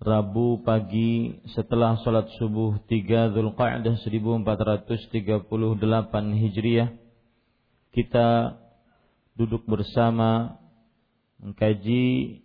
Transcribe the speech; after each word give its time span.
Rabu 0.00 0.64
pagi 0.64 1.44
setelah 1.52 2.00
sholat 2.00 2.24
subuh 2.40 2.80
3 2.88 3.36
Zulqa'dah 3.36 4.00
1438 4.00 5.44
Hijriah 6.40 6.88
kita 7.92 8.56
duduk 9.36 9.60
bersama 9.68 10.56
mengkaji 11.36 12.40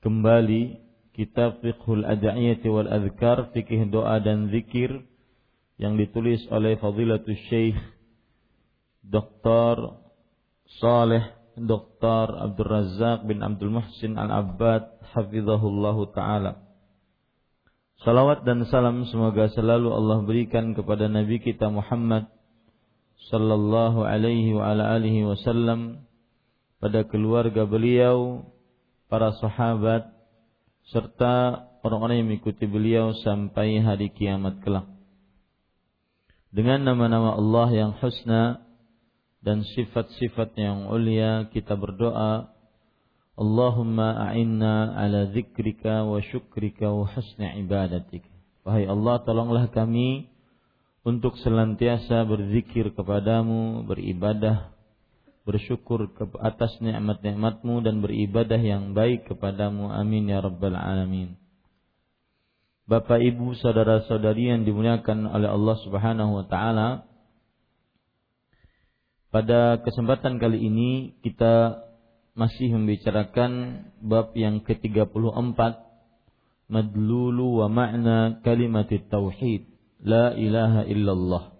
kembali 0.00 0.80
kitab 1.12 1.60
Fiqhul 1.60 2.08
Ada'iyati 2.08 2.72
wal 2.72 2.88
Adhkar 2.88 3.52
fikih 3.52 3.92
doa 3.92 4.16
dan 4.24 4.48
zikir 4.48 5.04
yang 5.76 6.00
ditulis 6.00 6.40
oleh 6.48 6.80
Fadilatul 6.80 7.36
Syekh 7.52 7.76
Dr. 9.04 9.92
Saleh 10.80 11.43
Dr. 11.54 12.34
Abdul 12.34 12.66
Razak 12.66 13.30
bin 13.30 13.38
Abdul 13.38 13.70
Muhsin 13.70 14.18
Al-Abbad 14.18 15.02
hafizahullahu 15.14 16.10
taala. 16.10 16.66
Salawat 18.02 18.42
dan 18.42 18.66
salam 18.66 19.06
semoga 19.06 19.48
selalu 19.54 19.88
Allah 19.94 20.18
berikan 20.26 20.74
kepada 20.74 21.06
Nabi 21.06 21.38
kita 21.38 21.70
Muhammad 21.70 22.26
sallallahu 23.30 24.02
alaihi 24.02 24.52
wa 24.52 24.74
ala 24.74 24.98
alihi 24.98 25.24
wasallam 25.24 26.04
pada 26.82 27.06
keluarga 27.08 27.64
beliau, 27.64 28.50
para 29.08 29.32
sahabat 29.38 30.10
serta 30.90 31.70
orang-orang 31.80 32.20
yang 32.20 32.28
mengikuti 32.34 32.66
beliau 32.68 33.16
sampai 33.24 33.80
hari 33.80 34.12
kiamat 34.12 34.60
kelak. 34.60 34.84
Dengan 36.52 36.84
nama-nama 36.84 37.38
Allah 37.38 37.68
yang 37.72 37.90
husna 37.96 38.63
dan 39.44 39.60
sifat-sifat 39.76 40.56
yang 40.56 40.88
ulia 40.88 41.52
kita 41.52 41.76
berdoa 41.76 42.48
Allahumma 43.36 44.30
a'inna 44.30 44.96
ala 44.96 45.28
zikrika 45.36 46.08
wa 46.08 46.18
syukrika 46.24 46.88
wa 46.88 47.04
husni 47.04 47.60
ibadatik 47.60 48.24
Wahai 48.64 48.88
Allah 48.88 49.20
tolonglah 49.28 49.68
kami 49.68 50.32
untuk 51.04 51.36
senantiasa 51.36 52.24
berzikir 52.24 52.96
kepadamu, 52.96 53.84
beribadah, 53.84 54.72
bersyukur 55.44 56.08
ke 56.16 56.24
atas 56.40 56.80
nikmat-nikmatmu 56.80 57.84
dan 57.84 58.00
beribadah 58.00 58.56
yang 58.56 58.96
baik 58.96 59.28
kepadamu. 59.28 59.92
Amin 59.92 60.32
ya 60.32 60.40
rabbal 60.40 60.72
alamin. 60.72 61.36
Bapak 62.88 63.20
Ibu, 63.20 63.52
saudara-saudari 63.60 64.48
yang 64.48 64.64
dimuliakan 64.64 65.28
oleh 65.28 65.48
Allah 65.52 65.76
Subhanahu 65.84 66.40
wa 66.40 66.44
taala, 66.48 67.04
pada 69.34 69.82
kesempatan 69.82 70.38
kali 70.38 70.62
ini 70.62 71.18
kita 71.18 71.82
masih 72.38 72.70
membicarakan 72.70 73.82
bab 73.98 74.30
yang 74.38 74.62
ke-34 74.62 75.58
madlulu 76.70 77.58
wa 77.58 77.66
makna 77.66 78.38
kalimat 78.46 78.86
tauhid 78.86 79.66
la 79.98 80.38
ilaha 80.38 80.86
illallah. 80.86 81.50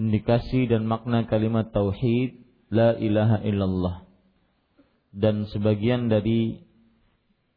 Indikasi 0.00 0.72
dan 0.72 0.88
makna 0.88 1.28
kalimat 1.28 1.68
tauhid 1.68 2.40
la 2.72 2.96
ilaha 2.96 3.44
illallah. 3.44 4.08
Dan 5.12 5.44
sebagian 5.52 6.08
dari 6.08 6.64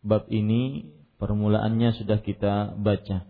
bab 0.04 0.28
ini 0.28 0.92
permulaannya 1.16 1.96
sudah 1.96 2.20
kita 2.20 2.76
baca. 2.76 3.24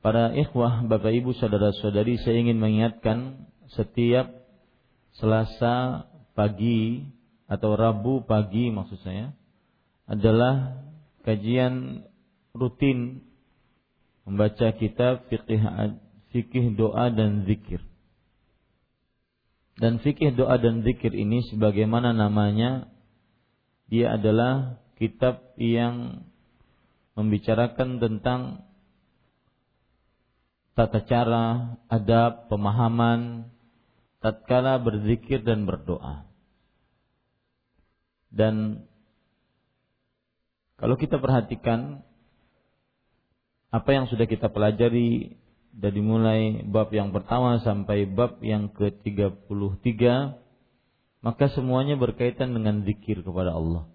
Para 0.00 0.32
ikhwah, 0.32 0.88
Bapak 0.88 1.12
Ibu, 1.12 1.36
saudara-saudari, 1.36 2.16
saya 2.24 2.40
ingin 2.40 2.56
mengingatkan 2.56 3.48
setiap 3.74 4.30
Selasa 5.16 6.04
pagi 6.36 7.08
atau 7.48 7.72
Rabu 7.72 8.28
pagi 8.28 8.68
maksud 8.68 9.00
saya 9.00 9.32
adalah 10.04 10.76
kajian 11.24 12.04
rutin 12.52 13.24
membaca 14.28 14.76
kitab 14.76 15.24
fikih 15.32 15.62
fikih 16.36 16.76
doa 16.76 17.08
dan 17.08 17.48
zikir. 17.48 17.80
Dan 19.76 20.00
fikih 20.04 20.36
doa 20.36 20.60
dan 20.60 20.84
zikir 20.84 21.16
ini 21.16 21.44
sebagaimana 21.48 22.12
namanya 22.12 22.92
dia 23.88 24.20
adalah 24.20 24.80
kitab 25.00 25.56
yang 25.56 26.26
membicarakan 27.16 28.02
tentang 28.02 28.68
tata 30.76 31.00
cara, 31.08 31.76
adab, 31.88 32.52
pemahaman, 32.52 33.48
tatkala 34.20 34.80
berzikir 34.80 35.42
dan 35.44 35.64
berdoa. 35.68 36.26
Dan 38.32 38.84
kalau 40.76 41.00
kita 41.00 41.16
perhatikan 41.16 42.04
apa 43.72 43.90
yang 43.92 44.06
sudah 44.08 44.28
kita 44.28 44.52
pelajari 44.52 45.40
dari 45.76 46.00
mulai 46.00 46.64
bab 46.64 46.88
yang 46.92 47.12
pertama 47.12 47.60
sampai 47.60 48.08
bab 48.08 48.40
yang 48.40 48.72
ke-33 48.72 49.44
maka 51.20 51.50
semuanya 51.52 51.98
berkaitan 51.98 52.54
dengan 52.54 52.86
zikir 52.86 53.26
kepada 53.26 53.52
Allah. 53.52 53.90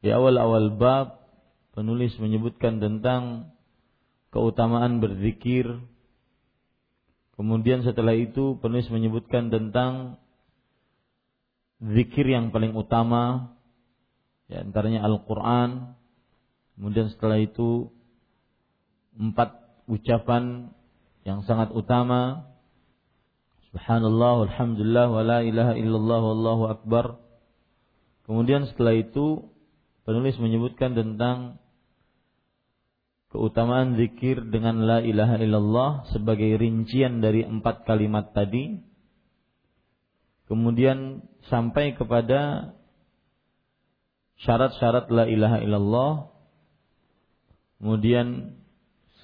Di 0.00 0.10
awal-awal 0.10 0.74
bab 0.74 1.20
penulis 1.76 2.16
menyebutkan 2.18 2.82
tentang 2.82 3.54
keutamaan 4.34 4.98
berzikir, 4.98 5.68
Kemudian 7.40 7.80
setelah 7.80 8.12
itu 8.12 8.60
penulis 8.60 8.92
menyebutkan 8.92 9.48
tentang 9.48 10.20
zikir 11.80 12.28
yang 12.28 12.52
paling 12.52 12.76
utama 12.76 13.56
ya 14.52 14.60
antaranya 14.60 15.00
Al-Qur'an 15.08 15.96
kemudian 16.76 17.08
setelah 17.08 17.40
itu 17.40 17.88
empat 19.16 19.56
ucapan 19.88 20.68
yang 21.24 21.40
sangat 21.48 21.72
utama 21.72 22.50
Subhanallah, 23.70 24.50
Alhamdulillah, 24.50 25.06
wa 25.14 25.22
la 25.22 25.38
ilaha 25.46 25.78
illallah, 25.78 26.20
wallahu 26.26 26.74
akbar. 26.74 27.22
Kemudian 28.26 28.66
setelah 28.66 28.98
itu 28.98 29.46
penulis 30.02 30.34
menyebutkan 30.42 30.98
tentang 30.98 31.62
keutamaan 33.30 33.94
zikir 33.94 34.42
dengan 34.50 34.82
la 34.82 34.98
ilaha 35.00 35.38
illallah 35.38 35.90
sebagai 36.10 36.58
rincian 36.58 37.22
dari 37.22 37.46
empat 37.46 37.86
kalimat 37.86 38.34
tadi. 38.34 38.82
Kemudian 40.50 41.22
sampai 41.46 41.94
kepada 41.94 42.74
syarat-syarat 44.42 45.06
la 45.14 45.30
ilaha 45.30 45.62
illallah. 45.62 46.12
Kemudian 47.78 48.58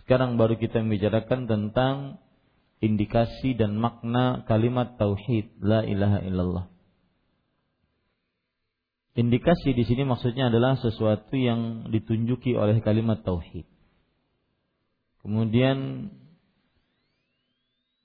sekarang 0.00 0.38
baru 0.38 0.54
kita 0.54 0.86
membicarakan 0.86 1.50
tentang 1.50 2.22
indikasi 2.78 3.58
dan 3.58 3.74
makna 3.74 4.46
kalimat 4.46 4.94
tauhid 5.02 5.50
la 5.58 5.82
ilaha 5.82 6.22
illallah. 6.22 6.66
Indikasi 9.18 9.74
di 9.74 9.82
sini 9.82 10.06
maksudnya 10.06 10.52
adalah 10.52 10.78
sesuatu 10.78 11.34
yang 11.34 11.90
ditunjuki 11.90 12.54
oleh 12.54 12.78
kalimat 12.84 13.24
tauhid. 13.26 13.66
Kemudian 15.26 16.08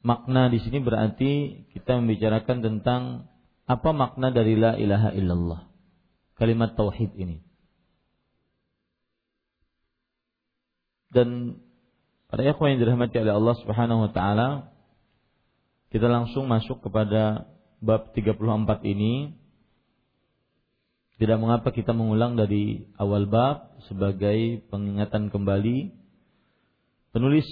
makna 0.01 0.49
di 0.49 0.57
sini 0.57 0.81
berarti 0.81 1.63
kita 1.77 2.01
membicarakan 2.01 2.65
tentang 2.65 3.29
apa 3.69 3.89
makna 3.93 4.33
dari 4.33 4.57
la 4.57 4.73
ilaha 4.73 5.13
illallah. 5.13 5.69
Kalimat 6.33 6.73
tauhid 6.73 7.13
ini. 7.13 7.45
Dan 11.13 11.61
Para 12.31 12.47
ikhwan 12.47 12.79
yang 12.79 12.87
dirahmati 12.87 13.19
oleh 13.19 13.35
Allah 13.35 13.55
Subhanahu 13.59 14.07
wa 14.07 14.11
taala, 14.15 14.71
kita 15.91 16.07
langsung 16.07 16.47
masuk 16.47 16.79
kepada 16.79 17.51
bab 17.83 18.15
34 18.15 18.39
ini. 18.87 19.35
Tidak 21.19 21.35
mengapa 21.35 21.75
kita 21.75 21.91
mengulang 21.91 22.39
dari 22.39 22.87
awal 22.95 23.27
bab 23.27 23.75
sebagai 23.91 24.63
pengingatan 24.71 25.27
kembali. 25.27 25.91
Penulis 27.11 27.47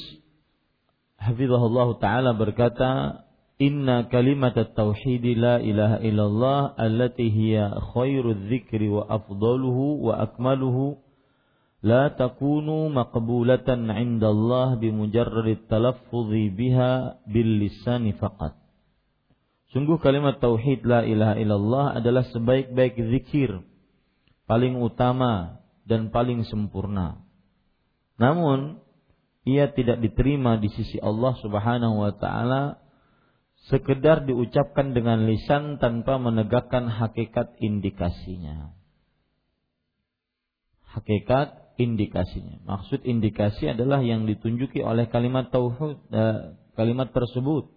Hafizahullah 1.20 2.00
taala 2.00 2.32
berkata, 2.32 3.28
"Inna 3.60 4.08
kalimat 4.08 4.56
at-tauhid 4.56 5.36
la 5.36 5.60
ilaha 5.60 6.00
illallah 6.00 6.60
allati 6.80 7.28
hiya 7.28 7.76
khairu 7.92 8.48
dzikri 8.48 8.88
wa 8.88 9.04
afdaluhu 9.04 10.00
wa 10.00 10.24
akmaluhu 10.24 10.96
la 11.84 12.08
takunu 12.16 12.88
maqbulatan 12.88 13.92
'inda 13.92 14.32
Allah 14.32 14.80
bi 14.80 14.96
mujarrad 14.96 15.68
talaffuzi 15.68 16.56
biha 16.56 17.20
bil 17.28 17.60
lisani 17.60 18.16
faqat." 18.16 18.56
Sungguh 19.76 20.00
kalimat 20.00 20.40
tauhid 20.40 20.88
la 20.88 21.04
ilaha 21.04 21.36
illallah 21.36 21.86
adalah 22.00 22.24
sebaik-baik 22.32 22.96
zikir 22.96 23.60
paling 24.48 24.80
utama 24.80 25.60
dan 25.84 26.16
paling 26.16 26.48
sempurna. 26.48 27.22
Namun 28.16 28.88
ia 29.48 29.72
tidak 29.72 30.04
diterima 30.04 30.60
di 30.60 30.68
sisi 30.72 31.00
Allah 31.00 31.36
Subhanahu 31.40 31.96
wa 32.04 32.14
taala 32.16 32.84
sekedar 33.68 34.24
diucapkan 34.24 34.96
dengan 34.96 35.28
lisan 35.28 35.78
tanpa 35.78 36.16
menegakkan 36.18 36.88
hakikat 36.88 37.60
indikasinya. 37.60 38.72
Hakikat 40.90 41.78
indikasinya. 41.78 42.60
Maksud 42.66 43.06
indikasi 43.06 43.72
adalah 43.72 44.04
yang 44.04 44.26
ditunjuki 44.26 44.84
oleh 44.84 45.08
kalimat 45.08 45.54
tauhid 45.54 46.00
eh, 46.12 46.60
kalimat 46.76 47.12
tersebut. 47.14 47.72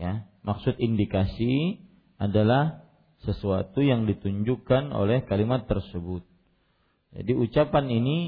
Ya, 0.00 0.26
maksud 0.42 0.78
indikasi 0.78 1.84
adalah 2.18 2.84
sesuatu 3.24 3.80
yang 3.80 4.04
ditunjukkan 4.04 4.92
oleh 4.92 5.24
kalimat 5.24 5.64
tersebut. 5.64 6.22
Jadi 7.14 7.32
ucapan 7.34 7.86
ini 7.88 8.18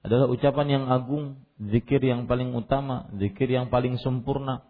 adalah 0.00 0.26
ucapan 0.32 0.66
yang 0.68 0.84
agung, 0.88 1.44
zikir 1.60 2.00
yang 2.00 2.24
paling 2.24 2.56
utama, 2.56 3.12
zikir 3.20 3.52
yang 3.52 3.68
paling 3.68 4.00
sempurna. 4.00 4.64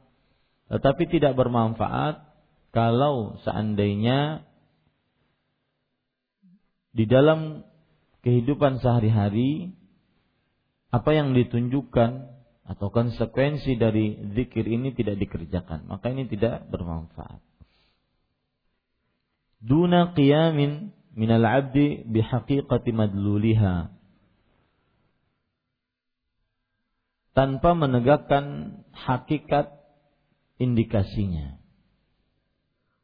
Tetapi 0.70 1.06
tidak 1.06 1.38
bermanfaat 1.38 2.26
kalau 2.70 3.38
seandainya 3.42 4.46
di 6.90 7.06
dalam 7.06 7.62
kehidupan 8.26 8.82
sehari-hari 8.82 9.74
apa 10.90 11.10
yang 11.14 11.34
ditunjukkan 11.34 12.10
atau 12.66 12.86
konsekuensi 12.90 13.78
dari 13.78 14.14
zikir 14.34 14.66
ini 14.66 14.94
tidak 14.94 15.18
dikerjakan, 15.18 15.86
maka 15.90 16.10
ini 16.10 16.26
tidak 16.30 16.66
bermanfaat. 16.70 17.42
Duna 19.60 20.14
qiyamin 20.14 20.94
minal 21.14 21.44
abdi 21.46 22.06
bihaqiqati 22.06 22.90
madluliha. 22.94 23.92
Tanpa 27.30 27.78
menegakkan 27.78 28.78
hakikat 28.90 29.70
indikasinya. 30.58 31.56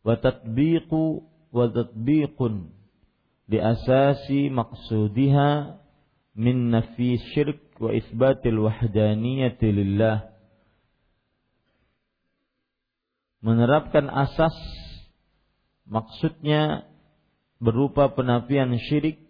Wa 0.02 0.19
tatbiqu 0.19 1.25
wa 1.55 1.67
tatbiqun 1.70 2.75
di 3.46 3.58
asasi 3.62 4.50
maqsudiha 4.50 5.78
min 6.37 6.75
nafi 6.75 7.17
syirk 7.32 7.78
wa 7.78 7.94
isbatil 7.94 8.67
wahdaniyati 8.67 9.70
lillah 9.70 10.37
menerapkan 13.40 14.11
asas 14.11 14.55
maksudnya 15.87 16.84
berupa 17.62 18.11
penafian 18.12 18.75
syirik 18.90 19.25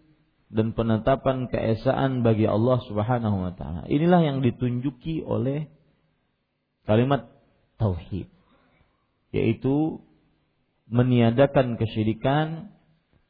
dan 0.47 0.71
penetapan 0.71 1.51
keesaan 1.51 2.23
bagi 2.23 2.47
Allah 2.47 2.79
Subhanahu 2.87 3.37
wa 3.43 3.51
taala. 3.55 3.83
Inilah 3.91 4.23
yang 4.23 4.39
ditunjuki 4.39 5.23
oleh 5.23 5.67
kalimat 6.87 7.27
tauhid 7.75 8.31
yaitu 9.35 9.99
meniadakan 10.87 11.75
kesyirikan 11.75 12.71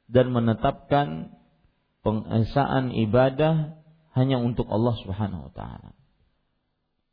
dan 0.06 0.30
menetapkan 0.30 1.34
pengesaan 2.06 2.94
ibadah 2.94 3.82
hanya 4.14 4.38
untuk 4.38 4.70
Allah 4.70 4.94
Subhanahu 5.02 5.50
wa 5.50 5.54
taala. 5.58 5.98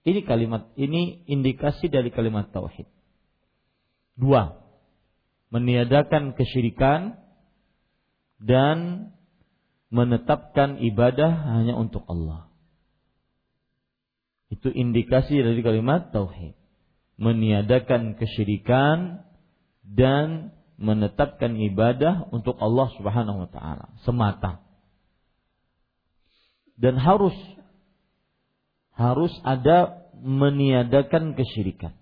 Ini 0.04 0.20
kalimat 0.28 0.68
ini 0.76 1.25
indikasi 1.25 1.88
dari 1.88 2.12
kalimat 2.12 2.52
tauhid. 2.52 2.84
Dua, 4.20 4.52
meniadakan 5.49 6.37
kesyirikan 6.37 7.16
dan 8.37 9.11
menetapkan 9.94 10.82
ibadah 10.82 11.54
hanya 11.54 11.78
untuk 11.78 12.02
Allah. 12.10 12.50
Itu 14.50 14.74
indikasi 14.74 15.38
dari 15.38 15.62
kalimat 15.62 16.10
tauhid. 16.10 16.58
Meniadakan 17.14 18.18
kesyirikan 18.18 19.22
dan 19.86 20.50
menetapkan 20.82 21.54
ibadah 21.54 22.26
untuk 22.34 22.58
Allah 22.58 22.90
Subhanahu 22.98 23.46
wa 23.46 23.50
taala 23.54 23.94
semata. 24.02 24.58
Dan 26.74 26.98
harus 26.98 27.38
harus 28.98 29.30
ada 29.46 30.10
meniadakan 30.18 31.38
kesyirikan. 31.38 31.94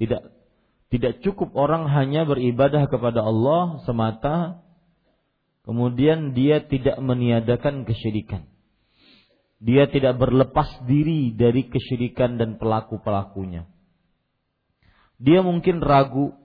Tidak 0.00 0.22
tidak 0.88 1.20
cukup 1.20 1.52
orang 1.52 1.92
hanya 1.92 2.24
beribadah 2.24 2.88
kepada 2.88 3.20
Allah 3.20 3.84
semata 3.84 4.64
kemudian 5.64 6.32
dia 6.36 6.64
tidak 6.64 6.96
meniadakan 7.00 7.84
kesyirikan. 7.84 8.48
Dia 9.60 9.88
tidak 9.92 10.16
berlepas 10.16 10.88
diri 10.88 11.36
dari 11.36 11.68
kesyirikan 11.68 12.40
dan 12.40 12.56
pelaku-pelakunya. 12.56 13.68
Dia 15.20 15.44
mungkin 15.44 15.84
ragu 15.84 16.40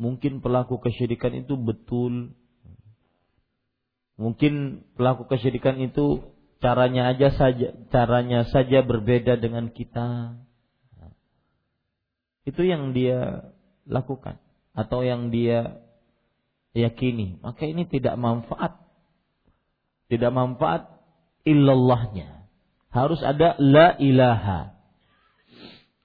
Mungkin 0.00 0.40
pelaku 0.40 0.80
kesyirikan 0.80 1.44
itu 1.44 1.60
betul. 1.60 2.32
Mungkin 4.16 4.80
pelaku 4.96 5.28
kesyirikan 5.28 5.76
itu 5.76 6.24
caranya 6.64 7.12
aja 7.12 7.28
saja 7.36 7.76
caranya 7.92 8.48
saja 8.48 8.80
berbeda 8.80 9.36
dengan 9.36 9.68
kita. 9.68 10.40
Itu 12.48 12.64
yang 12.64 12.96
dia 12.96 13.52
lakukan 13.84 14.40
atau 14.72 15.04
yang 15.04 15.28
dia 15.28 15.84
yakini. 16.72 17.38
Maka 17.42 17.66
ini 17.66 17.86
tidak 17.86 18.18
manfaat. 18.20 18.78
Tidak 20.10 20.30
manfaat 20.34 20.90
illallahnya. 21.46 22.46
Harus 22.90 23.22
ada 23.22 23.54
la 23.58 23.94
ilaha. 23.98 24.74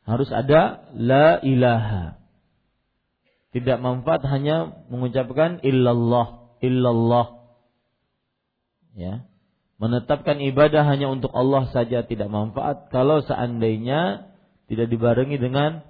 Harus 0.05 0.29
ada 0.29 0.85
la 0.93 1.41
ilaha 1.41 2.25
tidak 3.55 3.79
manfaat 3.79 4.19
hanya 4.27 4.83
mengucapkan 4.91 5.63
illallah, 5.63 6.51
illallah. 6.59 7.55
Ya. 8.99 9.23
Menetapkan 9.79 10.43
ibadah 10.43 10.83
hanya 10.83 11.07
untuk 11.07 11.31
Allah 11.31 11.71
saja 11.71 12.03
tidak 12.03 12.27
manfaat 12.27 12.91
kalau 12.91 13.23
seandainya 13.23 14.27
tidak 14.67 14.91
dibarengi 14.91 15.39
dengan 15.39 15.87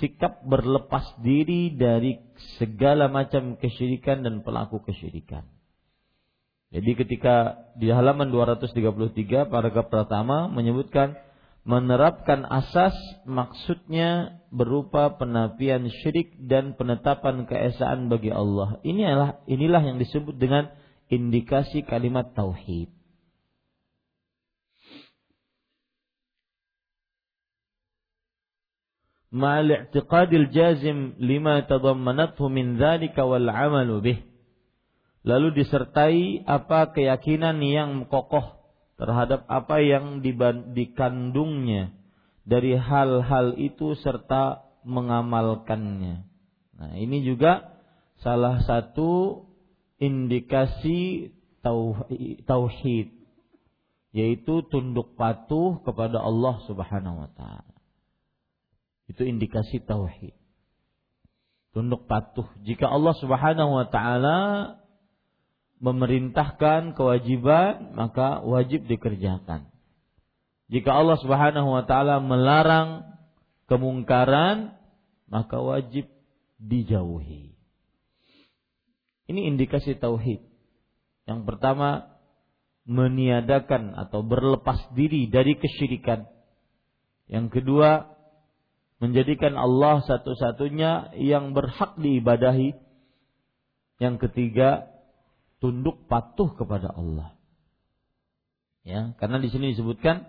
sikap 0.00 0.44
berlepas 0.46 1.18
diri 1.20 1.74
dari 1.74 2.16
segala 2.56 3.10
macam 3.12 3.58
kesyirikan 3.58 4.24
dan 4.24 4.40
pelaku 4.40 4.80
kesyirikan. 4.84 5.44
Jadi 6.72 6.96
ketika 6.96 7.60
di 7.76 7.92
halaman 7.92 8.32
233 8.32 9.52
paragraf 9.52 9.92
pertama 9.92 10.48
menyebutkan 10.48 11.20
menerapkan 11.68 12.42
asas 12.48 12.96
maksudnya 13.28 14.40
berupa 14.48 15.14
penafian 15.20 15.86
syirik 16.02 16.34
dan 16.40 16.74
penetapan 16.74 17.44
keesaan 17.44 18.08
bagi 18.08 18.32
Allah. 18.32 18.80
Inilah 18.82 19.44
inilah 19.44 19.82
yang 19.84 20.00
disebut 20.00 20.34
dengan 20.40 20.72
indikasi 21.12 21.84
kalimat 21.84 22.32
tauhid. 22.32 23.01
ma'al 29.32 29.88
i'tiqadil 29.88 30.52
jazim 30.52 31.16
lima 31.16 31.64
tadammanathu 31.64 32.52
min 32.52 32.76
dzalika 32.76 33.24
wal 33.24 33.48
'amalu 33.48 33.96
bih. 34.04 34.18
Lalu 35.24 35.64
disertai 35.64 36.44
apa 36.44 36.92
keyakinan 36.92 37.62
yang 37.62 38.04
kokoh 38.10 38.62
terhadap 39.00 39.46
apa 39.48 39.80
yang 39.80 40.20
dikandungnya 40.74 41.94
dari 42.42 42.74
hal-hal 42.74 43.54
itu 43.56 43.94
serta 43.98 44.66
mengamalkannya. 44.82 46.26
Nah, 46.74 46.92
ini 46.98 47.22
juga 47.22 47.78
salah 48.18 48.62
satu 48.66 49.42
indikasi 50.02 51.30
tauhid 52.42 53.08
yaitu 54.12 54.54
tunduk 54.68 55.14
patuh 55.14 55.80
kepada 55.86 56.18
Allah 56.20 56.60
Subhanahu 56.66 57.26
wa 57.26 57.30
taala. 57.32 57.71
Itu 59.12 59.28
indikasi 59.28 59.84
tauhid. 59.84 60.32
Tunduk 61.76 62.08
patuh. 62.08 62.48
Jika 62.64 62.88
Allah 62.88 63.12
Subhanahu 63.20 63.76
wa 63.76 63.86
taala 63.92 64.38
memerintahkan 65.84 66.96
kewajiban, 66.96 67.92
maka 67.92 68.40
wajib 68.40 68.88
dikerjakan. 68.88 69.68
Jika 70.72 70.96
Allah 70.96 71.20
Subhanahu 71.20 71.68
wa 71.68 71.84
taala 71.84 72.24
melarang 72.24 73.04
kemungkaran, 73.68 74.80
maka 75.28 75.60
wajib 75.60 76.08
dijauhi. 76.56 77.52
Ini 79.28 79.40
indikasi 79.52 79.96
tauhid. 80.00 80.40
Yang 81.28 81.40
pertama, 81.44 82.12
meniadakan 82.88 83.92
atau 83.96 84.24
berlepas 84.24 84.92
diri 84.92 85.28
dari 85.28 85.56
kesyirikan. 85.56 86.28
Yang 87.32 87.60
kedua, 87.60 88.11
menjadikan 89.02 89.58
Allah 89.58 89.98
satu-satunya 90.06 91.18
yang 91.18 91.58
berhak 91.58 91.98
diibadahi. 91.98 92.78
Yang 93.98 94.30
ketiga, 94.30 94.86
tunduk 95.58 96.06
patuh 96.06 96.54
kepada 96.54 96.94
Allah. 96.94 97.34
Ya, 98.86 99.14
karena 99.18 99.42
di 99.42 99.50
sini 99.50 99.74
disebutkan 99.74 100.26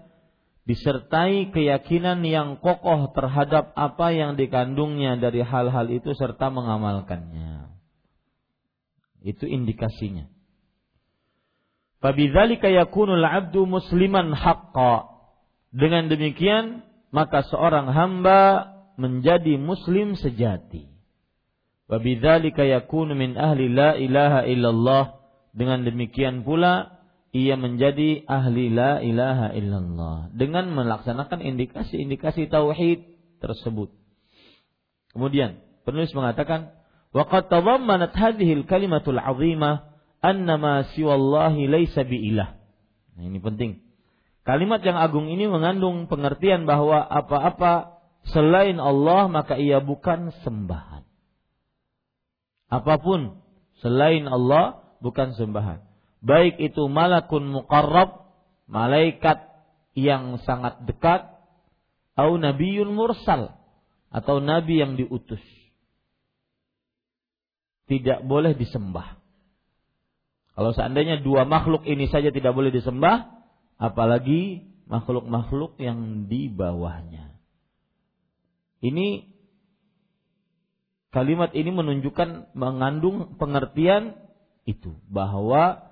disertai 0.66 1.54
keyakinan 1.54 2.26
yang 2.26 2.58
kokoh 2.58 3.14
terhadap 3.14 3.78
apa 3.78 4.10
yang 4.10 4.34
dikandungnya 4.42 5.22
dari 5.22 5.46
hal-hal 5.46 5.90
itu 5.94 6.18
serta 6.18 6.50
mengamalkannya. 6.50 7.70
Itu 9.22 9.46
indikasinya. 9.46 10.34
Fabidzalika 12.02 12.68
yakunul 12.68 13.24
'abdu 13.24 13.70
musliman 13.70 14.34
haqqa. 14.34 15.14
Dengan 15.74 16.12
demikian 16.12 16.86
maka 17.14 17.46
seorang 17.46 17.94
hamba 17.94 18.74
menjadi 18.98 19.62
muslim 19.62 20.18
sejati. 20.18 20.90
Wabidzalika 21.86 22.66
yakunu 22.66 23.14
min 23.14 23.38
ahli 23.38 23.70
la 23.70 23.94
ilaha 23.94 24.42
illallah 24.50 25.22
dengan 25.54 25.86
demikian 25.86 26.42
pula 26.42 27.04
ia 27.30 27.54
menjadi 27.54 28.26
ahli 28.26 28.74
la 28.74 28.98
ilaha 29.06 29.54
illallah 29.54 30.34
dengan 30.34 30.74
melaksanakan 30.74 31.46
indikasi-indikasi 31.46 32.50
tauhid 32.50 33.06
tersebut. 33.38 33.94
Kemudian 35.14 35.62
penulis 35.86 36.10
mengatakan 36.18 36.74
waqad 37.14 37.54
tadammanat 37.54 38.18
hadhihi 38.18 38.66
kalimatul 38.66 39.22
azimah 39.22 39.94
annama 40.26 40.90
siwallahi 40.98 41.70
laisa 41.70 42.02
biilah. 42.02 42.58
Nah, 43.14 43.24
ini 43.30 43.38
penting. 43.38 43.86
Kalimat 44.44 44.84
yang 44.84 45.00
agung 45.00 45.32
ini 45.32 45.48
mengandung 45.48 46.12
pengertian 46.12 46.68
bahwa 46.68 47.00
apa-apa 47.00 48.04
selain 48.28 48.76
Allah 48.76 49.32
maka 49.32 49.56
ia 49.56 49.80
bukan 49.80 50.36
sembahan. 50.44 51.08
Apa 52.68 53.00
pun 53.00 53.40
selain 53.80 54.28
Allah 54.28 54.84
bukan 55.00 55.36
sembahan. 55.40 55.80
Baik 56.24 56.60
itu 56.60 56.88
malakun 56.88 57.52
muqarrab, 57.52 58.32
malaikat 58.68 59.44
yang 59.96 60.40
sangat 60.44 60.88
dekat, 60.88 61.28
atau 62.16 62.40
nabiyun 62.40 62.92
mursal, 62.96 63.52
atau 64.08 64.40
nabi 64.40 64.80
yang 64.80 64.96
diutus. 64.96 65.44
Tidak 67.92 68.24
boleh 68.24 68.56
disembah. 68.56 69.20
Kalau 70.56 70.72
seandainya 70.72 71.20
dua 71.20 71.44
makhluk 71.44 71.84
ini 71.84 72.08
saja 72.08 72.32
tidak 72.32 72.56
boleh 72.56 72.72
disembah, 72.72 73.43
apalagi 73.78 74.68
makhluk-makhluk 74.88 75.80
yang 75.80 76.30
di 76.30 76.52
bawahnya. 76.52 77.34
Ini 78.84 79.32
kalimat 81.14 81.56
ini 81.56 81.72
menunjukkan 81.72 82.52
mengandung 82.58 83.40
pengertian 83.40 84.20
itu 84.68 84.98
bahwa 85.08 85.88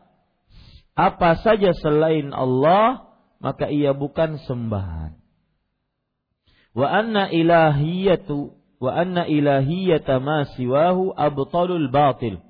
apa 0.92 1.40
saja 1.40 1.72
selain 1.80 2.36
Allah 2.36 3.08
maka 3.40 3.72
ia 3.72 3.96
bukan 3.96 4.38
sembahan. 4.44 5.18
Wa 6.72 6.88
anna 6.88 7.32
ilahiyatu 7.32 8.54
wa 8.80 8.92
anna 8.92 9.26
ilahiyata 9.28 10.20
ma 10.20 10.46
siwahu 10.56 11.16
abtalul 11.16 11.90
batil. 11.90 12.44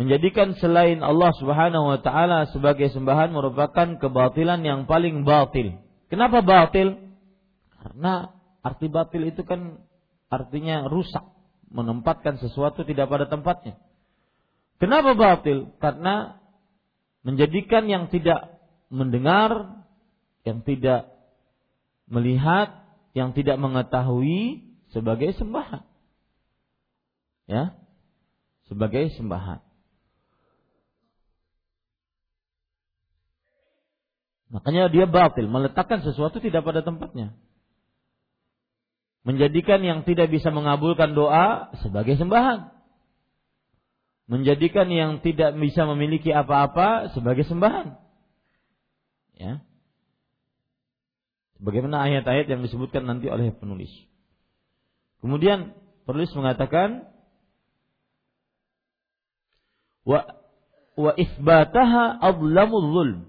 Menjadikan 0.00 0.56
selain 0.56 1.04
Allah 1.04 1.28
Subhanahu 1.36 1.92
wa 1.92 2.00
taala 2.00 2.48
sebagai 2.48 2.88
sembahan 2.88 3.36
merupakan 3.36 4.00
kebatilan 4.00 4.64
yang 4.64 4.88
paling 4.88 5.28
batil. 5.28 5.76
Kenapa 6.08 6.40
batil? 6.40 6.96
Karena 7.76 8.32
arti 8.64 8.88
batil 8.88 9.28
itu 9.28 9.44
kan 9.44 9.76
artinya 10.32 10.88
rusak, 10.88 11.20
menempatkan 11.68 12.40
sesuatu 12.40 12.80
tidak 12.88 13.12
pada 13.12 13.28
tempatnya. 13.28 13.76
Kenapa 14.80 15.12
batil? 15.12 15.68
Karena 15.84 16.40
menjadikan 17.20 17.84
yang 17.84 18.08
tidak 18.08 18.56
mendengar, 18.88 19.84
yang 20.48 20.64
tidak 20.64 21.12
melihat, 22.08 22.88
yang 23.12 23.36
tidak 23.36 23.60
mengetahui 23.60 24.64
sebagai 24.96 25.36
sembahan. 25.36 25.84
Ya. 27.44 27.76
Sebagai 28.64 29.12
sembahan. 29.20 29.69
Makanya 34.50 34.90
dia 34.90 35.06
batil, 35.06 35.46
meletakkan 35.46 36.02
sesuatu 36.02 36.42
tidak 36.42 36.66
pada 36.66 36.82
tempatnya. 36.82 37.38
Menjadikan 39.22 39.78
yang 39.84 40.02
tidak 40.02 40.32
bisa 40.32 40.50
mengabulkan 40.50 41.14
doa 41.14 41.70
sebagai 41.82 42.18
sembahan 42.18 42.80
menjadikan 44.30 44.86
yang 44.86 45.18
tidak 45.26 45.58
bisa 45.58 45.82
memiliki 45.90 46.30
apa-apa 46.30 47.10
sebagai 47.10 47.42
sembahan. 47.50 47.98
Ya. 49.34 49.58
Bagaimana 51.58 52.06
ayat-ayat 52.06 52.46
yang 52.46 52.62
disebutkan 52.62 53.10
nanti 53.10 53.26
oleh 53.26 53.50
penulis. 53.50 53.90
Kemudian 55.18 55.74
penulis 56.06 56.30
mengatakan 56.38 57.10
wa 60.06 60.30
wa 60.94 61.12
isbataha 61.18 62.22
adlamul 62.22 62.86
zulm. 62.94 63.20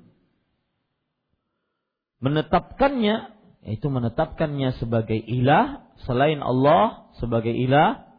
Menetapkannya 2.22 3.34
yaitu 3.62 3.94
menetapkannya 3.94 4.74
sebagai 4.82 5.18
ilah 5.18 5.86
selain 6.06 6.42
Allah 6.42 7.14
sebagai 7.22 7.54
ilah 7.54 8.10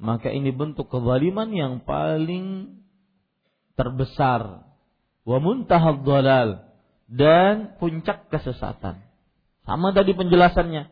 maka 0.00 0.32
ini 0.32 0.52
bentuk 0.52 0.88
kezaliman 0.88 1.52
yang 1.52 1.84
paling 1.84 2.76
terbesar 3.76 4.64
wa 5.24 5.38
muntahad 5.40 6.04
dhalal 6.04 6.64
dan 7.10 7.76
puncak 7.76 8.32
kesesatan. 8.32 9.04
Sama 9.66 9.92
tadi 9.92 10.16
penjelasannya. 10.16 10.88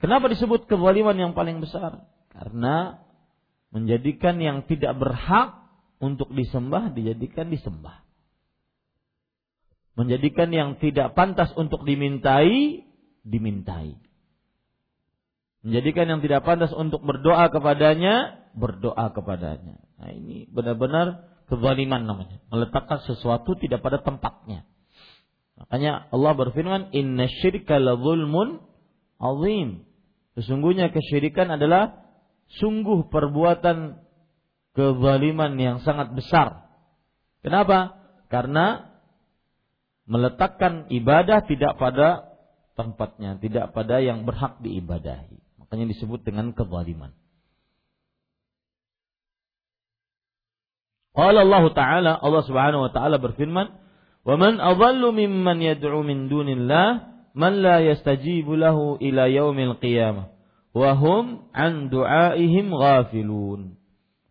Kenapa 0.00 0.32
disebut 0.32 0.64
kezaliman 0.64 1.16
yang 1.16 1.32
paling 1.36 1.60
besar? 1.60 2.04
Karena 2.32 3.00
menjadikan 3.74 4.40
yang 4.40 4.64
tidak 4.64 4.96
berhak 4.96 5.66
untuk 6.00 6.32
disembah 6.32 6.92
dijadikan 6.92 7.50
disembah. 7.52 8.05
Menjadikan 9.96 10.52
yang 10.52 10.76
tidak 10.76 11.16
pantas 11.16 11.50
untuk 11.56 11.82
dimintai 11.88 12.84
dimintai. 13.26 13.98
Menjadikan 15.66 16.06
yang 16.06 16.20
tidak 16.22 16.46
pantas 16.46 16.70
untuk 16.70 17.02
berdoa 17.02 17.50
kepadanya 17.50 18.46
berdoa 18.56 19.12
kepadanya. 19.12 19.76
Nah, 20.00 20.10
ini 20.14 20.48
benar-benar 20.48 21.28
kezaliman 21.50 22.08
namanya. 22.08 22.40
Meletakkan 22.48 23.04
sesuatu 23.04 23.54
tidak 23.60 23.84
pada 23.84 24.00
tempatnya. 24.00 24.64
Makanya 25.60 26.08
Allah 26.12 26.32
berfirman, 26.36 26.92
"Inna 26.96 27.28
syirka 27.28 27.76
la 27.76 27.96
zulmun 27.96 28.60
azim." 29.20 29.84
Sesungguhnya 30.36 30.92
kesyirikan 30.92 31.48
adalah 31.48 32.04
sungguh 32.60 33.08
perbuatan 33.08 34.04
kezaliman 34.76 35.56
yang 35.56 35.80
sangat 35.80 36.12
besar. 36.12 36.68
Kenapa? 37.40 37.96
Karena 38.28 38.95
meletakkan 40.06 40.86
ibadah 40.88 41.42
tidak 41.44 41.76
pada 41.76 42.38
tempatnya, 42.78 43.36
tidak 43.42 43.74
pada 43.74 43.98
yang 43.98 44.22
berhak 44.22 44.62
diibadahi. 44.62 45.36
Makanya 45.58 45.90
disebut 45.90 46.22
dengan 46.22 46.54
kezaliman. 46.54 47.10
Qala 51.16 51.42
Allah 51.42 51.64
Ta'ala, 51.72 52.12
Allah 52.20 52.42
Subhanahu 52.44 52.82
wa 52.86 52.90
taala 52.92 53.16
berfirman, 53.16 53.72
"Wa 54.22 54.36
man 54.36 54.60
adhallu 54.60 55.16
mimman 55.16 55.64
yad'u 55.64 56.04
min 56.04 56.28
dunillah 56.28 57.08
man 57.32 57.52
la 57.64 57.80
yastajibu 57.80 58.52
lahu 58.52 59.00
ila 59.00 59.24
yaumil 59.24 59.80
qiyamah 59.80 60.28
wa 60.76 60.92
hum 60.92 61.48
an 61.56 61.88
du'aihim 61.88 62.68
ghafilun." 62.68 63.80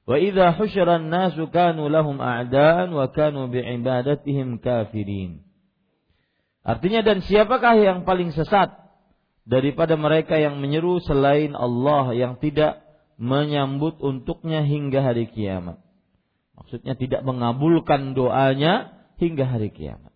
Wa 0.06 0.22
idza 0.22 0.54
husyira 0.54 1.02
an-nasu 1.02 1.50
kanu 1.50 1.90
lahum 1.90 2.22
a'daan 2.22 2.94
wa 2.94 3.10
kanu 3.10 3.50
bi'ibadatihim 3.50 4.62
kafirin. 4.62 5.45
Artinya 6.66 7.06
dan 7.06 7.22
siapakah 7.22 7.78
yang 7.78 8.10
paling 8.10 8.34
sesat 8.34 8.74
daripada 9.46 9.94
mereka 9.94 10.42
yang 10.42 10.58
menyeru 10.58 10.98
selain 10.98 11.54
Allah 11.54 12.18
yang 12.18 12.42
tidak 12.42 12.82
menyambut 13.22 14.02
untuknya 14.02 14.66
hingga 14.66 15.06
hari 15.06 15.30
kiamat. 15.30 15.78
Maksudnya 16.58 16.98
tidak 16.98 17.22
mengabulkan 17.22 18.18
doanya 18.18 18.98
hingga 19.22 19.46
hari 19.46 19.70
kiamat. 19.70 20.10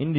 Ini 0.00 0.10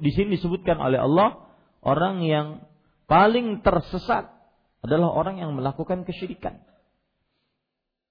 di 0.00 0.10
sini 0.10 0.28
disebutkan 0.34 0.80
oleh 0.80 0.98
Allah 0.98 1.46
orang 1.84 2.24
yang 2.24 2.64
paling 3.04 3.60
tersesat 3.60 4.32
adalah 4.80 5.12
orang 5.12 5.38
yang 5.38 5.52
melakukan 5.52 6.08
kesyirikan. 6.08 6.64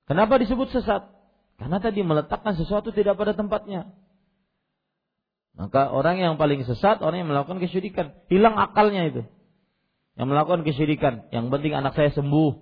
Kenapa 0.05 0.37
disebut 0.37 0.69
sesat? 0.69 1.09
Karena 1.57 1.81
tadi 1.81 2.05
meletakkan 2.05 2.55
sesuatu 2.55 2.93
tidak 2.93 3.19
pada 3.19 3.35
tempatnya. 3.35 3.91
Maka 5.59 5.91
orang 5.91 6.23
yang 6.23 6.39
paling 6.39 6.63
sesat 6.63 7.03
orang 7.03 7.27
yang 7.27 7.29
melakukan 7.35 7.59
kesyirikan, 7.59 8.15
hilang 8.31 8.55
akalnya 8.55 9.11
itu. 9.11 9.27
Yang 10.15 10.27
melakukan 10.31 10.63
kesyirikan, 10.63 11.27
yang 11.35 11.51
penting 11.51 11.75
anak 11.75 11.99
saya 11.99 12.15
sembuh, 12.15 12.55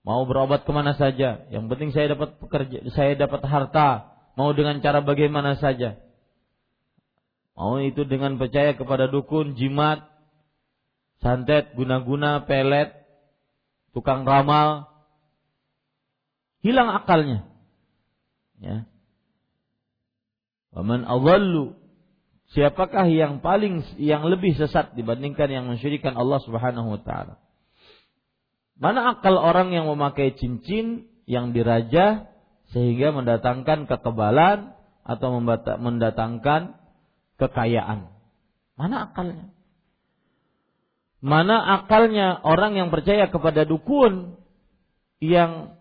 mau 0.00 0.24
berobat 0.24 0.64
ke 0.64 0.72
mana 0.72 0.96
saja, 0.96 1.44
yang 1.52 1.68
penting 1.68 1.92
saya 1.92 2.16
dapat 2.16 2.40
pekerja, 2.40 2.88
saya 2.96 3.20
dapat 3.20 3.44
harta, 3.44 4.16
mau 4.32 4.48
dengan 4.56 4.80
cara 4.80 5.04
bagaimana 5.04 5.60
saja. 5.60 6.00
Mau 7.52 7.76
itu 7.84 8.08
dengan 8.08 8.40
percaya 8.40 8.72
kepada 8.72 9.04
dukun, 9.04 9.52
jimat, 9.60 10.00
santet, 11.20 11.76
guna-guna, 11.76 12.48
pelet, 12.48 12.96
tukang 13.92 14.24
ramal, 14.24 14.88
hilang 16.64 16.88
akalnya. 16.96 17.44
Ya. 18.56 18.88
Waman 20.72 21.04
awallu 21.04 21.79
Siapakah 22.50 23.06
yang 23.06 23.38
paling 23.38 23.86
yang 23.94 24.26
lebih 24.26 24.58
sesat 24.58 24.98
dibandingkan 24.98 25.46
yang 25.46 25.64
mensyirikan 25.70 26.18
Allah 26.18 26.42
Subhanahu 26.42 26.98
wa 26.98 27.00
taala? 27.02 27.38
Mana 28.74 29.14
akal 29.14 29.38
orang 29.38 29.70
yang 29.70 29.86
memakai 29.86 30.34
cincin 30.34 31.06
yang 31.30 31.54
diraja 31.54 32.26
sehingga 32.74 33.14
mendatangkan 33.14 33.86
kekebalan 33.86 34.74
atau 35.06 35.38
mendatangkan 35.78 36.74
kekayaan? 37.38 38.10
Mana 38.74 39.12
akalnya? 39.12 39.54
Mana 41.20 41.60
akalnya 41.76 42.40
orang 42.42 42.74
yang 42.74 42.88
percaya 42.88 43.28
kepada 43.28 43.68
dukun 43.68 44.40
yang 45.20 45.76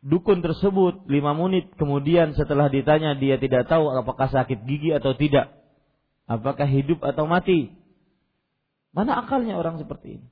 dukun 0.00 0.40
tersebut 0.40 1.10
lima 1.10 1.34
menit 1.34 1.74
kemudian 1.74 2.38
setelah 2.38 2.70
ditanya 2.70 3.18
dia 3.18 3.34
tidak 3.36 3.66
tahu 3.66 3.90
apakah 3.90 4.30
sakit 4.30 4.62
gigi 4.62 4.94
atau 4.94 5.18
tidak, 5.18 5.65
apakah 6.26 6.66
hidup 6.66 7.02
atau 7.02 7.24
mati. 7.26 7.72
Mana 8.90 9.22
akalnya 9.22 9.58
orang 9.58 9.78
seperti 9.78 10.20
ini? 10.20 10.28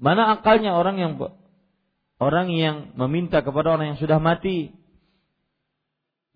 Mana 0.00 0.32
akalnya 0.32 0.74
orang 0.74 0.96
yang 0.96 1.12
orang 2.16 2.48
yang 2.50 2.96
meminta 2.96 3.44
kepada 3.44 3.76
orang 3.76 3.94
yang 3.94 4.00
sudah 4.00 4.16
mati? 4.16 4.72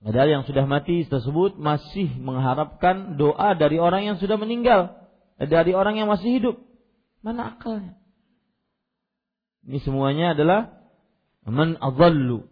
Padahal 0.05 0.29
yang 0.29 0.45
sudah 0.45 0.69
mati 0.69 1.09
tersebut 1.09 1.57
masih 1.57 2.13
mengharapkan 2.21 3.17
doa 3.17 3.57
dari 3.57 3.81
orang 3.81 4.05
yang 4.05 4.17
sudah 4.21 4.37
meninggal, 4.37 5.01
dari 5.41 5.73
orang 5.73 5.97
yang 5.97 6.13
masih 6.13 6.29
hidup. 6.29 6.61
Mana 7.25 7.57
akalnya? 7.57 7.97
Ini 9.65 9.81
semuanya 9.81 10.37
adalah 10.37 10.77
man 11.49 11.81
adallu. 11.81 12.45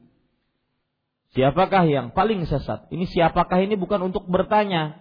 Siapakah 1.32 1.88
yang 1.88 2.12
paling 2.12 2.44
sesat? 2.44 2.92
Ini 2.92 3.08
siapakah 3.08 3.64
ini 3.64 3.76
bukan 3.80 4.12
untuk 4.12 4.28
bertanya. 4.28 5.00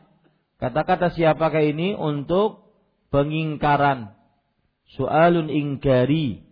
Kata-kata 0.63 1.11
siapakah 1.11 1.59
ini 1.59 1.91
untuk 1.97 2.71
pengingkaran 3.11 4.21
Soalun 4.95 5.47
ingkari. 5.47 6.43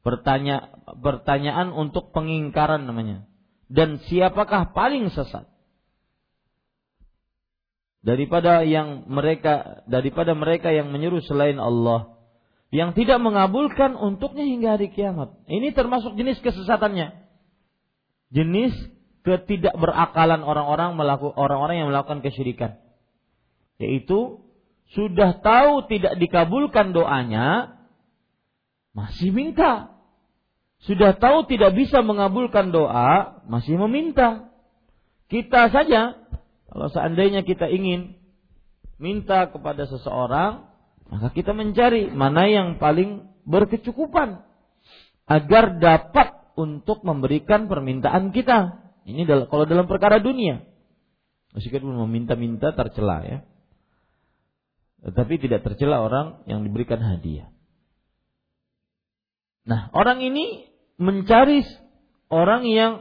Bertanya, 0.00 0.72
pertanyaan 1.04 1.68
untuk 1.76 2.16
pengingkaran 2.16 2.88
namanya. 2.88 3.28
Dan 3.68 4.00
siapakah 4.08 4.72
paling 4.72 5.12
sesat? 5.12 5.44
Daripada 8.00 8.64
yang 8.64 9.04
mereka 9.10 9.84
daripada 9.84 10.32
mereka 10.32 10.72
yang 10.72 10.88
menyeru 10.88 11.20
selain 11.20 11.60
Allah 11.60 12.16
yang 12.72 12.96
tidak 12.96 13.20
mengabulkan 13.20 13.98
untuknya 13.98 14.48
hingga 14.48 14.80
hari 14.80 14.88
kiamat. 14.88 15.36
Ini 15.44 15.76
termasuk 15.76 16.16
jenis 16.16 16.40
kesesatannya. 16.40 17.12
Jenis 18.32 18.72
ketidakberakalan 19.28 20.40
orang-orang 20.40 20.96
melakukan 20.96 21.36
orang-orang 21.36 21.84
yang 21.84 21.88
melakukan 21.92 22.24
kesyirikan. 22.24 22.80
Yaitu 23.76 24.40
sudah 24.96 25.36
tahu 25.44 25.84
tidak 25.92 26.16
dikabulkan 26.16 26.96
doanya, 26.96 27.76
masih 28.96 29.28
minta. 29.36 29.92
Sudah 30.80 31.12
tahu 31.12 31.44
tidak 31.44 31.76
bisa 31.76 32.00
mengabulkan 32.00 32.72
doa, 32.72 33.44
masih 33.44 33.76
meminta. 33.76 34.48
Kita 35.28 35.68
saja, 35.68 36.16
kalau 36.72 36.88
seandainya 36.88 37.44
kita 37.44 37.68
ingin 37.68 38.16
minta 38.96 39.52
kepada 39.52 39.84
seseorang, 39.84 40.64
maka 41.12 41.28
kita 41.36 41.52
mencari 41.52 42.08
mana 42.08 42.48
yang 42.48 42.80
paling 42.80 43.28
berkecukupan 43.44 44.40
agar 45.28 45.76
dapat 45.76 46.28
untuk 46.56 47.04
memberikan 47.04 47.68
permintaan 47.68 48.32
kita. 48.32 48.87
Ini 49.08 49.24
kalau 49.48 49.64
dalam 49.64 49.88
perkara 49.88 50.20
dunia. 50.20 50.68
Meskipun 51.56 51.96
meminta-minta 52.04 52.76
tercela 52.76 53.24
ya. 53.24 53.38
Tetapi 55.00 55.40
tidak 55.40 55.64
tercela 55.64 56.04
orang 56.04 56.44
yang 56.44 56.60
diberikan 56.60 57.00
hadiah. 57.00 57.48
Nah, 59.64 59.88
orang 59.96 60.20
ini 60.20 60.68
mencari 61.00 61.64
orang 62.28 62.68
yang 62.68 62.92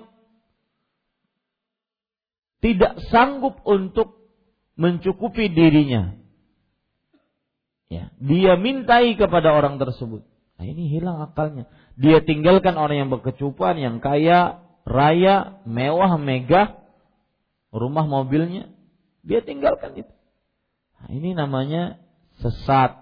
tidak 2.63 3.03
sanggup 3.11 3.59
untuk 3.67 4.31
mencukupi 4.79 5.51
dirinya. 5.51 6.15
Ya, 7.87 8.11
dia 8.19 8.59
mintai 8.59 9.15
kepada 9.15 9.55
orang 9.55 9.79
tersebut. 9.79 10.23
Nah, 10.59 10.65
ini 10.67 10.91
hilang 10.91 11.23
akalnya. 11.23 11.71
Dia 11.95 12.19
tinggalkan 12.19 12.75
orang 12.75 13.07
yang 13.07 13.09
berkecukupan, 13.11 13.79
yang 13.79 14.03
kaya, 14.03 14.66
raya, 14.87 15.59
mewah, 15.67 16.15
megah, 16.15 16.79
rumah 17.75 18.07
mobilnya. 18.07 18.71
Dia 19.27 19.43
tinggalkan 19.43 19.99
itu. 19.99 20.13
Nah, 20.97 21.09
ini 21.11 21.35
namanya 21.35 21.99
sesat 22.39 22.95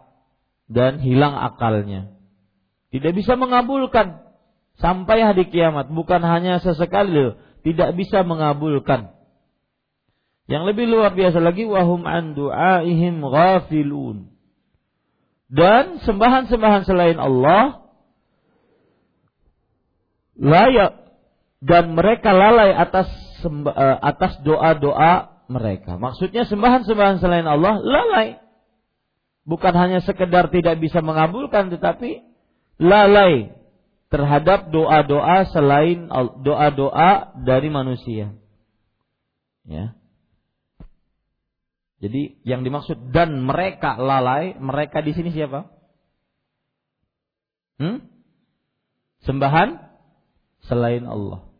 dan 0.66 0.98
hilang 0.98 1.38
akalnya. 1.38 2.10
Tidak 2.90 3.14
bisa 3.14 3.38
mengabulkan 3.38 4.26
sampai 4.82 5.22
hari 5.22 5.46
kiamat. 5.54 5.94
Bukan 5.94 6.26
hanya 6.26 6.58
sesekali, 6.58 7.38
tidak 7.62 7.94
bisa 7.94 8.26
mengabulkan. 8.26 9.14
Yang 10.46 10.64
lebih 10.74 10.86
luar 10.90 11.14
biasa 11.14 11.38
lagi 11.42 11.66
wahum 11.66 12.06
an 12.06 12.34
du'aihim 12.34 13.22
ghafilun. 13.22 14.34
Dan 15.46 16.02
sembahan-sembahan 16.02 16.84
selain 16.90 17.22
Allah 17.22 17.86
layak 20.42 21.05
dan 21.66 21.98
mereka 21.98 22.30
lalai 22.30 22.78
atas 22.78 23.10
eh, 23.42 23.98
atas 24.06 24.38
doa-doa 24.46 25.42
mereka. 25.50 25.98
Maksudnya 25.98 26.46
sembahan-sembahan 26.46 27.18
selain 27.18 27.50
Allah 27.50 27.82
lalai. 27.82 28.38
Bukan 29.46 29.74
hanya 29.74 30.02
sekedar 30.02 30.50
tidak 30.50 30.82
bisa 30.82 31.02
mengabulkan 31.02 31.70
tetapi 31.70 32.22
lalai 32.82 33.54
terhadap 34.10 34.70
doa-doa 34.70 35.50
selain 35.50 36.10
doa-doa 36.42 37.34
dari 37.46 37.70
manusia. 37.74 38.34
Ya. 39.66 39.98
Jadi 42.02 42.38
yang 42.46 42.62
dimaksud 42.62 43.10
dan 43.10 43.42
mereka 43.42 43.98
lalai, 43.98 44.54
mereka 44.62 45.02
di 45.02 45.18
sini 45.18 45.34
siapa? 45.34 45.74
Hmm? 47.82 48.06
Sembahan 49.26 49.82
selain 50.70 51.06
Allah. 51.10 51.55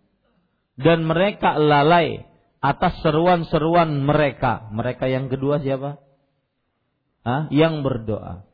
Dan 0.76 1.08
mereka 1.08 1.56
lalai 1.56 2.28
atas 2.60 3.00
seruan-seruan 3.00 4.04
mereka. 4.04 4.68
Mereka 4.74 5.08
yang 5.08 5.32
kedua 5.32 5.64
siapa? 5.64 6.02
Hah? 7.26 7.48
Yang 7.50 7.74
berdoa. 7.82 8.46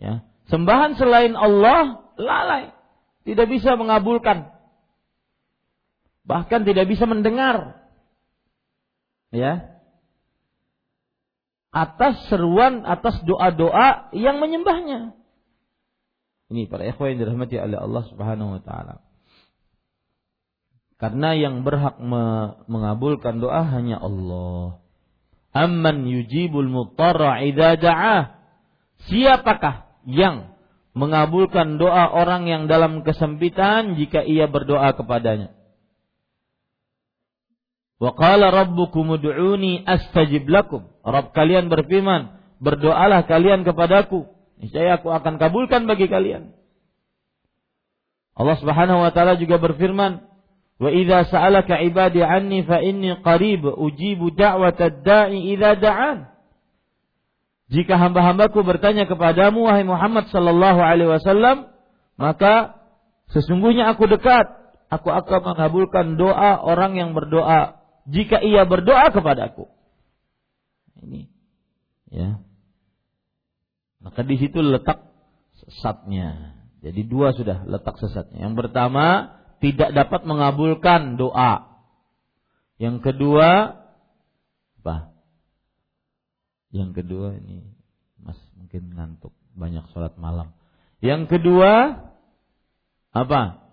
Ya. 0.00 0.26
Sembahan 0.48 0.96
selain 0.96 1.34
Allah 1.36 2.02
lalai. 2.16 2.72
Tidak 3.26 3.46
bisa 3.50 3.74
mengabulkan. 3.74 4.54
Bahkan 6.26 6.66
tidak 6.66 6.86
bisa 6.90 7.06
mendengar. 7.06 7.86
Ya. 9.30 9.78
Atas 11.70 12.26
seruan, 12.32 12.82
atas 12.88 13.20
doa-doa 13.22 14.10
yang 14.16 14.40
menyembahnya. 14.42 15.12
Ini 16.46 16.70
para 16.70 16.86
ikhwan 16.86 17.14
yang 17.14 17.26
dirahmati 17.26 17.58
oleh 17.58 17.78
Allah 17.78 18.02
Subhanahu 18.06 18.58
wa 18.58 18.62
taala. 18.62 19.05
Karena 20.96 21.36
yang 21.36 21.60
berhak 21.60 22.00
me 22.00 22.56
mengabulkan 22.72 23.36
doa 23.36 23.68
hanya 23.68 24.00
Allah. 24.00 24.80
Amman 25.52 26.08
yujibul 26.08 26.68
mutarra 26.68 27.44
idza 27.44 27.76
da'ah. 27.76 28.22
Siapakah 29.08 30.04
yang 30.08 30.56
mengabulkan 30.96 31.76
doa 31.76 32.08
orang 32.08 32.48
yang 32.48 32.64
dalam 32.64 33.04
kesempitan 33.04 34.00
jika 34.00 34.24
ia 34.24 34.48
berdoa 34.48 34.96
kepadanya? 34.96 35.52
Wa 37.96 38.12
qala 38.16 38.52
rabbukum 38.52 39.20
ud'uni 39.20 39.84
astajib 39.84 40.48
lakum. 40.48 40.88
Rabb 41.04 41.32
kalian 41.36 41.68
berfirman, 41.68 42.40
berdoalah 42.60 43.24
kalian 43.24 43.64
kepadaku, 43.64 44.28
niscaya 44.60 45.00
aku 45.00 45.12
akan 45.12 45.36
kabulkan 45.36 45.84
bagi 45.84 46.08
kalian. 46.08 46.56
Allah 48.36 48.56
Subhanahu 48.60 49.00
wa 49.00 49.12
taala 49.16 49.40
juga 49.40 49.56
berfirman, 49.56 50.20
Wa 50.76 50.92
idza 50.92 51.24
sa'alaka 51.32 51.80
ibadi 51.80 52.20
anni 52.20 52.60
fa 52.68 52.84
inni 52.84 53.16
qarib 53.24 53.64
ujibu 53.64 54.28
da'watad 54.32 55.00
da'i 55.00 55.56
idza 55.56 55.80
da'an. 55.80 56.18
Jika 57.72 57.98
hamba-hambaku 57.98 58.62
bertanya 58.62 59.10
kepadamu 59.10 59.66
wahai 59.66 59.82
Muhammad 59.82 60.30
sallallahu 60.30 60.78
alaihi 60.78 61.10
wasallam, 61.10 61.66
maka 62.14 62.78
sesungguhnya 63.32 63.90
aku 63.90 64.06
dekat, 64.06 64.46
aku 64.86 65.10
akan 65.10 65.56
mengabulkan 65.56 66.14
doa 66.14 66.62
orang 66.62 66.94
yang 66.94 67.10
berdoa 67.16 67.82
jika 68.06 68.38
ia 68.38 68.62
berdoa 68.68 69.10
kepadaku. 69.10 69.66
Ini 71.02 71.26
ya. 72.12 72.38
Maka 73.98 74.22
di 74.22 74.38
situ 74.38 74.62
letak 74.62 75.02
sesatnya. 75.58 76.54
Jadi 76.86 77.02
dua 77.02 77.34
sudah 77.34 77.66
letak 77.66 77.98
sesatnya. 77.98 78.46
Yang 78.46 78.54
pertama, 78.62 79.35
tidak 79.60 79.90
dapat 79.96 80.24
mengabulkan 80.28 81.16
doa. 81.16 81.82
Yang 82.76 83.10
kedua 83.12 83.80
apa? 84.82 85.16
Yang 86.70 87.02
kedua 87.02 87.40
ini 87.40 87.64
Mas 88.20 88.36
mungkin 88.58 88.92
ngantuk 88.92 89.32
banyak 89.56 89.88
sholat 89.96 90.14
malam. 90.20 90.52
Yang 91.00 91.38
kedua 91.38 92.04
apa? 93.16 93.64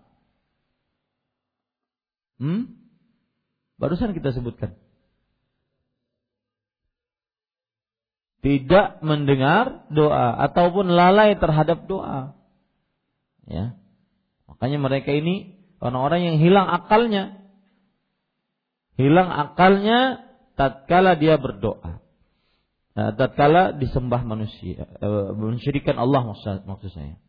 Hmm? 2.39 2.79
Barusan 3.75 4.15
kita 4.15 4.31
sebutkan. 4.31 4.79
Tidak 8.43 8.99
mendengar 9.03 9.87
doa 9.87 10.35
ataupun 10.47 10.91
lalai 10.91 11.35
terhadap 11.39 11.87
doa. 11.87 12.35
Ya. 13.47 13.75
Makanya 14.47 14.79
mereka 14.79 15.11
ini 15.15 15.52
Orang-orang 15.83 16.21
yang 16.23 16.37
hilang 16.39 16.71
akalnya. 16.71 17.43
Hilang 18.95 19.27
akalnya 19.27 20.23
tatkala 20.55 21.19
dia 21.19 21.35
berdoa. 21.35 21.99
Nah, 22.93 23.09
tatkala 23.19 23.75
disembah 23.75 24.23
manusia, 24.23 24.85
e, 24.85 25.09
mensyirikan 25.35 25.97
Allah 25.97 26.29
maksud, 26.29 26.63
saya. 26.93 27.19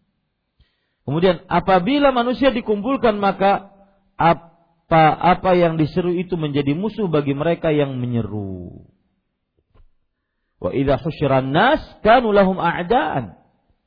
Kemudian 1.02 1.42
apabila 1.50 2.14
manusia 2.14 2.54
dikumpulkan 2.54 3.16
maka 3.16 3.74
apa 4.14 5.02
apa 5.18 5.50
yang 5.58 5.74
diseru 5.74 6.14
itu 6.14 6.38
menjadi 6.38 6.76
musuh 6.76 7.10
bagi 7.10 7.34
mereka 7.34 7.74
yang 7.74 7.96
menyeru. 7.96 8.86
Wa 10.62 10.70
idza 10.70 11.00
husyiran 11.02 11.50
nas 11.50 11.82
kanu 12.06 12.30
lahum 12.30 12.56
a'daan 12.56 13.36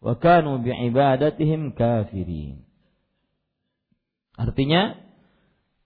wa 0.03 0.13
kanu 0.19 0.61
bi'ibadatihim 0.61 1.73
kafirin. 1.73 2.66
Artinya, 4.37 4.95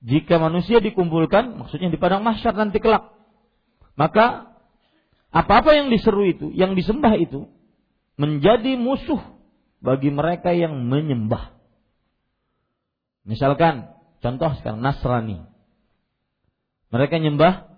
jika 0.04 0.38
manusia 0.38 0.84
dikumpulkan, 0.84 1.56
maksudnya 1.56 1.88
di 1.88 1.96
padang 1.96 2.22
mahsyar 2.22 2.52
nanti 2.52 2.84
kelak, 2.84 3.16
maka 3.96 4.52
apa-apa 5.32 5.72
yang 5.72 5.88
diseru 5.88 6.28
itu, 6.28 6.52
yang 6.52 6.76
disembah 6.76 7.16
itu, 7.16 7.48
menjadi 8.20 8.76
musuh 8.76 9.24
bagi 9.80 10.12
mereka 10.12 10.52
yang 10.52 10.76
menyembah. 10.92 11.56
Misalkan, 13.24 13.96
contoh 14.20 14.52
sekarang 14.60 14.84
Nasrani. 14.84 15.48
Mereka 16.92 17.24
nyembah 17.24 17.72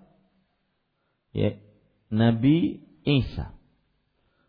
ya, 1.30 1.54
Nabi 2.10 2.82
Isa. 3.06 3.54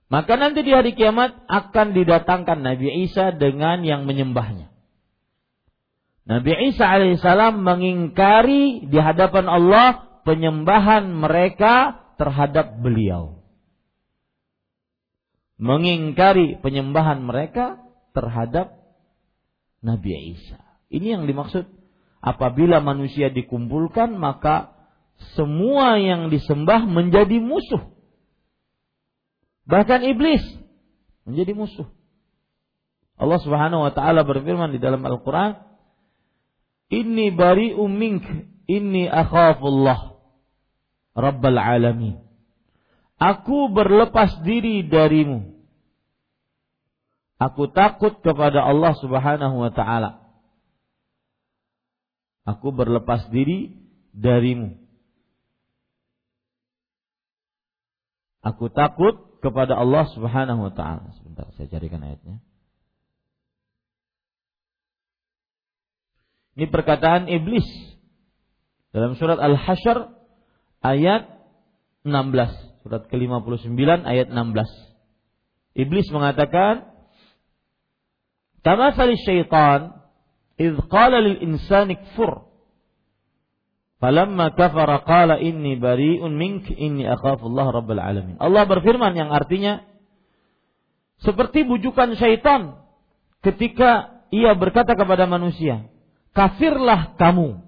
Maka 0.09 0.37
nanti 0.37 0.65
di 0.65 0.73
hari 0.73 0.97
kiamat 0.97 1.45
akan 1.45 1.93
didatangkan 1.93 2.61
Nabi 2.61 3.05
Isa 3.05 3.29
dengan 3.33 3.85
yang 3.85 4.09
menyembahnya. 4.09 4.74
Nabi 6.25 6.73
Isa 6.73 6.89
alaihissalam 6.89 7.61
mengingkari 7.61 8.89
di 8.89 8.97
hadapan 8.97 9.45
Allah 9.45 10.21
penyembahan 10.25 11.13
mereka 11.13 12.01
terhadap 12.17 12.81
beliau. 12.81 13.45
Mengingkari 15.61 16.57
penyembahan 16.59 17.21
mereka 17.21 17.77
terhadap 18.17 18.73
Nabi 19.85 20.33
Isa. 20.33 20.59
Ini 20.89 21.21
yang 21.21 21.23
dimaksud 21.29 21.69
apabila 22.25 22.81
manusia 22.81 23.29
dikumpulkan 23.29 24.17
maka 24.17 24.73
semua 25.37 26.01
yang 26.01 26.33
disembah 26.33 26.89
menjadi 26.89 27.37
musuh. 27.37 27.93
Bahkan 29.69 30.09
iblis 30.09 30.41
menjadi 31.23 31.53
musuh. 31.53 31.87
Allah 33.15 33.39
Subhanahu 33.39 33.85
wa 33.85 33.93
taala 33.93 34.27
berfirman 34.27 34.75
di 34.75 34.79
dalam 34.81 34.99
Al-Qur'an, 35.05 35.74
Inni 36.93 37.33
bari 37.33 37.73
mink, 37.73 38.23
inni 38.69 39.09
akhafullah 39.09 40.15
Rabbal 41.15 41.55
alamin. 41.55 42.19
Aku 43.15 43.71
berlepas 43.71 44.43
diri 44.43 44.83
darimu. 44.83 45.55
Aku 47.39 47.71
takut 47.71 48.19
kepada 48.19 48.67
Allah 48.67 48.91
Subhanahu 48.99 49.55
wa 49.63 49.71
taala. 49.71 50.19
Aku 52.43 52.75
berlepas 52.75 53.31
diri 53.31 53.79
darimu. 54.11 54.75
Aku 58.43 58.69
takut 58.69 59.39
kepada 59.39 59.79
Allah 59.79 60.05
Subhanahu 60.11 60.67
wa 60.69 60.73
taala. 60.75 61.15
Sebentar 61.17 61.47
saya 61.55 61.71
carikan 61.71 62.03
ayatnya. 62.03 62.43
Ini 66.55 66.71
perkataan 66.71 67.27
iblis 67.27 67.67
dalam 68.95 69.19
surat 69.19 69.35
Al-Hasyr 69.43 70.07
ayat 70.79 71.27
16, 72.07 72.87
surat 72.87 73.03
ke-59 73.11 73.75
ayat 74.07 74.31
16. 74.31 75.75
Iblis 75.75 76.07
mengatakan, 76.15 76.95
"Kama 78.63 78.95
syaitan 78.95 79.99
idh 80.55 80.79
qala 80.87 81.19
lil 81.19 81.43
insani 81.43 81.99
kfur." 81.99 82.47
Falamma 83.99 84.55
kafara 84.55 85.03
qala 85.03 85.43
inni 85.43 85.75
bari'un 85.75 86.31
mink 86.31 86.71
inni 86.71 87.03
akhafu 87.03 87.51
Allah 87.51 87.67
rabbal 87.83 87.99
alamin. 87.99 88.39
Allah 88.39 88.63
berfirman 88.63 89.11
yang 89.11 89.27
artinya 89.27 89.83
seperti 91.19 91.67
bujukan 91.67 92.15
syaitan 92.15 92.79
ketika 93.43 94.23
ia 94.31 94.55
berkata 94.55 94.95
kepada 94.95 95.27
manusia, 95.27 95.87
kafirlah 96.35 97.15
kamu. 97.15 97.63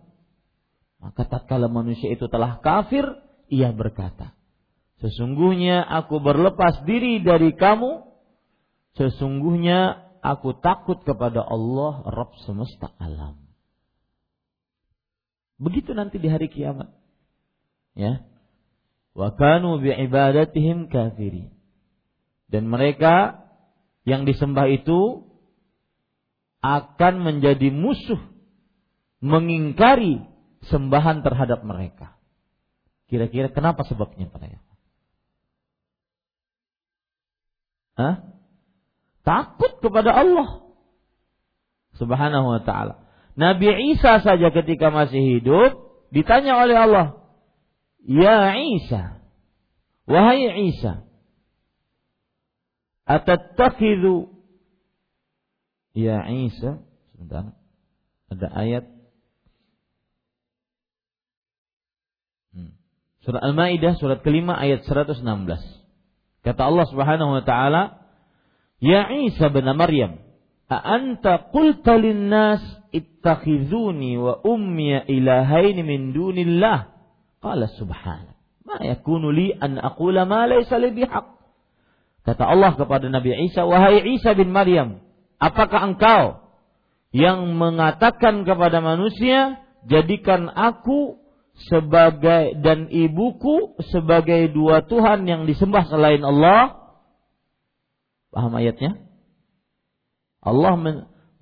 Maka 0.99 1.23
tatkala 1.25 1.71
manusia 1.71 2.12
itu 2.12 2.27
telah 2.27 2.60
kafir, 2.60 3.08
ia 3.47 3.71
berkata, 3.71 4.36
Sesungguhnya 4.97 5.86
aku 5.86 6.17
berlepas 6.19 6.82
diri 6.84 7.21
dari 7.21 7.53
kamu. 7.53 8.06
Sesungguhnya 8.97 10.10
aku 10.25 10.58
takut 10.58 11.06
kepada 11.06 11.45
Allah 11.45 12.01
Rabb 12.01 12.34
semesta 12.49 12.89
alam. 12.97 13.38
Begitu 15.62 15.93
nanti 15.93 16.17
di 16.17 16.30
hari 16.30 16.49
kiamat. 16.49 16.89
Ya. 17.93 18.25
Wa 19.13 19.38
kanu 19.38 19.82
bi'ibadatihim 19.86 20.89
kafiri. 20.89 21.53
Dan 22.49 22.65
mereka 22.69 23.45
yang 24.01 24.25
disembah 24.25 24.65
itu 24.69 25.30
akan 26.65 27.21
menjadi 27.21 27.69
musuh 27.69 28.37
mengingkari 29.23 30.21
sembahan 30.67 31.25
terhadap 31.25 31.63
mereka. 31.65 32.17
Kira-kira 33.08 33.47
kenapa 33.49 33.88
sebabnya 33.88 34.27
para 34.27 34.47
ya? 34.51 34.60
Hah? 37.97 38.15
Takut 39.25 39.82
kepada 39.82 40.13
Allah 40.13 40.63
Subhanahu 41.97 42.45
wa 42.45 42.62
taala. 42.62 43.10
Nabi 43.34 43.97
Isa 43.97 44.21
saja 44.21 44.53
ketika 44.53 44.93
masih 44.93 45.41
hidup 45.41 45.71
ditanya 46.13 46.62
oleh 46.62 46.77
Allah, 46.77 47.08
"Ya 48.06 48.53
Isa, 48.53 49.21
wahai 50.06 50.45
Isa, 50.73 51.06
atattakhidhu 53.10 54.38
Ya 55.97 56.30
Isa, 56.30 56.86
sebentar. 57.10 57.58
Ada 58.30 58.47
ayat 58.53 58.86
hmm. 62.53 62.77
Surat 63.27 63.43
Al-Maidah 63.43 63.99
surat 63.99 64.23
kelima 64.23 64.55
ayat 64.55 64.87
116. 64.87 65.19
Kata 66.47 66.61
Allah 66.63 66.87
Subhanahu 66.87 67.35
wa 67.35 67.43
taala, 67.43 68.07
"Ya 68.79 69.11
Isa 69.11 69.51
bin 69.51 69.67
Maryam, 69.75 70.23
a 70.71 70.79
anta 70.79 71.51
qulta 71.51 71.99
lin-nas 71.99 72.63
ittakhizuni 72.95 74.15
wa 74.15 74.39
ummi 74.47 75.11
ilahaini 75.11 75.83
min 75.83 76.15
dunillah?" 76.15 76.87
Qala 77.43 77.67
subhanak, 77.75 78.39
"Ma 78.63 78.79
yakunu 78.79 79.35
li 79.35 79.51
an 79.51 79.75
aqula 79.75 80.23
ma 80.23 80.47
laysa 80.47 80.79
li 80.79 80.95
bihaq." 80.95 81.27
Kata 82.23 82.47
Allah 82.47 82.79
kepada 82.79 83.11
Nabi 83.11 83.35
Isa, 83.51 83.67
"Wahai 83.67 84.07
Isa 84.07 84.39
bin 84.39 84.55
Maryam, 84.55 85.03
Apakah 85.37 85.93
engkau 85.93 86.49
yang 87.13 87.53
mengatakan 87.61 88.41
kepada 88.41 88.81
manusia, 88.81 89.61
jadikan 89.85 90.49
aku 90.49 91.21
sebagai 91.65 92.62
dan 92.62 92.86
ibuku 92.93 93.74
sebagai 93.89 94.54
dua 94.54 94.86
Tuhan 94.86 95.26
yang 95.26 95.50
disembah 95.50 95.89
selain 95.89 96.22
Allah? 96.22 96.78
Paham 98.30 98.54
ayatnya? 98.54 99.02
Allah 100.46 100.78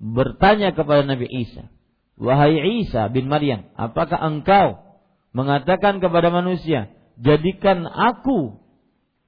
bertanya 0.00 0.72
kepada 0.72 1.04
Nabi 1.04 1.28
Isa, 1.28 1.68
"Wahai 2.16 2.56
Isa 2.82 3.12
bin 3.12 3.28
Maryam, 3.28 3.68
apakah 3.76 4.16
engkau 4.16 4.80
mengatakan 5.36 6.00
kepada 6.00 6.32
manusia, 6.32 6.88
jadikan 7.20 7.84
aku 7.84 8.56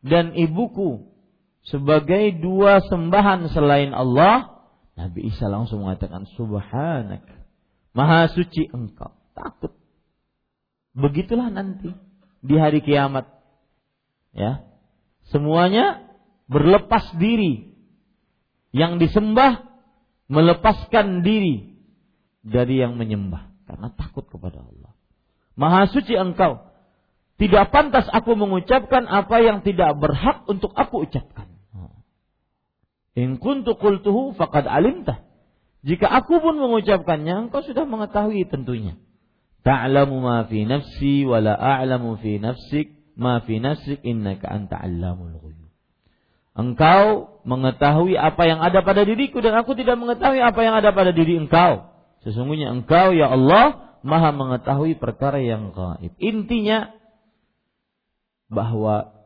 dan 0.00 0.32
ibuku 0.32 1.12
sebagai 1.68 2.40
dua 2.40 2.80
sembahan 2.88 3.52
selain 3.52 3.92
Allah?" 3.92 4.58
Nabi 4.98 5.30
Isa 5.30 5.46
langsung 5.46 5.86
mengatakan 5.86 6.26
subhanak. 6.34 7.22
Maha 7.94 8.26
suci 8.34 8.66
engkau. 8.66 9.14
Takut. 9.30 9.77
Begitulah 10.98 11.54
nanti 11.54 11.94
di 12.42 12.54
hari 12.58 12.82
kiamat. 12.82 13.30
Ya. 14.34 14.66
Semuanya 15.30 16.02
berlepas 16.50 17.14
diri. 17.14 17.70
Yang 18.74 19.08
disembah 19.08 19.64
melepaskan 20.28 21.24
diri 21.24 21.80
dari 22.44 22.84
yang 22.84 23.00
menyembah 23.00 23.48
karena 23.64 23.88
takut 23.96 24.28
kepada 24.28 24.60
Allah. 24.60 24.92
Maha 25.56 25.88
suci 25.88 26.18
engkau. 26.18 26.68
Tidak 27.38 27.70
pantas 27.70 28.10
aku 28.10 28.34
mengucapkan 28.34 29.06
apa 29.06 29.38
yang 29.38 29.62
tidak 29.62 29.94
berhak 29.96 30.42
untuk 30.50 30.74
aku 30.74 31.06
ucapkan. 31.06 31.46
In 33.14 33.38
kuntu 33.38 33.78
qultuhu 33.78 34.34
faqad 34.34 34.66
alimtah. 34.66 35.22
Jika 35.86 36.10
aku 36.10 36.42
pun 36.42 36.58
mengucapkannya, 36.58 37.46
engkau 37.48 37.62
sudah 37.62 37.86
mengetahui 37.86 38.46
tentunya. 38.50 38.98
Ta'lamu 39.66 40.22
ma 40.22 40.46
fi 40.46 40.64
nafsi 40.64 41.26
wa 41.26 41.42
la 41.42 41.54
a'lamu 41.54 42.16
fi 42.18 42.38
nafsik 42.38 42.94
ma 43.18 43.42
fi 43.42 43.58
nafsik 43.58 44.00
innaka 44.06 44.48
anta 44.48 44.78
'allamul 44.78 45.34
ghuyub. 45.38 45.70
Engkau 46.58 47.38
mengetahui 47.46 48.18
apa 48.18 48.42
yang 48.46 48.58
ada 48.58 48.82
pada 48.82 49.06
diriku 49.06 49.38
dan 49.38 49.54
aku 49.58 49.78
tidak 49.78 49.94
mengetahui 49.98 50.42
apa 50.42 50.60
yang 50.62 50.74
ada 50.74 50.90
pada 50.90 51.14
diri 51.14 51.38
engkau. 51.38 51.90
Sesungguhnya 52.26 52.74
engkau 52.74 53.14
ya 53.14 53.30
Allah 53.30 53.86
Maha 53.98 54.30
mengetahui 54.30 54.94
perkara 54.94 55.42
yang 55.42 55.74
gaib. 55.74 56.14
Intinya 56.22 56.94
bahwa 58.46 59.18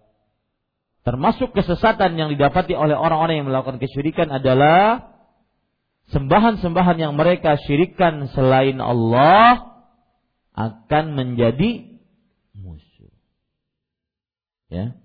Termasuk 1.03 1.51
kesesatan 1.51 2.15
yang 2.15 2.31
didapati 2.31 2.79
oleh 2.79 2.95
orang-orang 2.95 3.43
yang 3.43 3.51
melakukan 3.51 3.83
kesyirikan 3.83 4.31
adalah 4.31 5.11
sembahan-sembahan 6.15 6.95
yang 7.03 7.19
mereka 7.19 7.59
syirikan 7.59 8.31
selain 8.31 8.79
Allah 8.79 9.72
akan 10.53 11.05
menjadi 11.17 12.01
musuh. 12.53 13.13
Ya. 14.69 14.97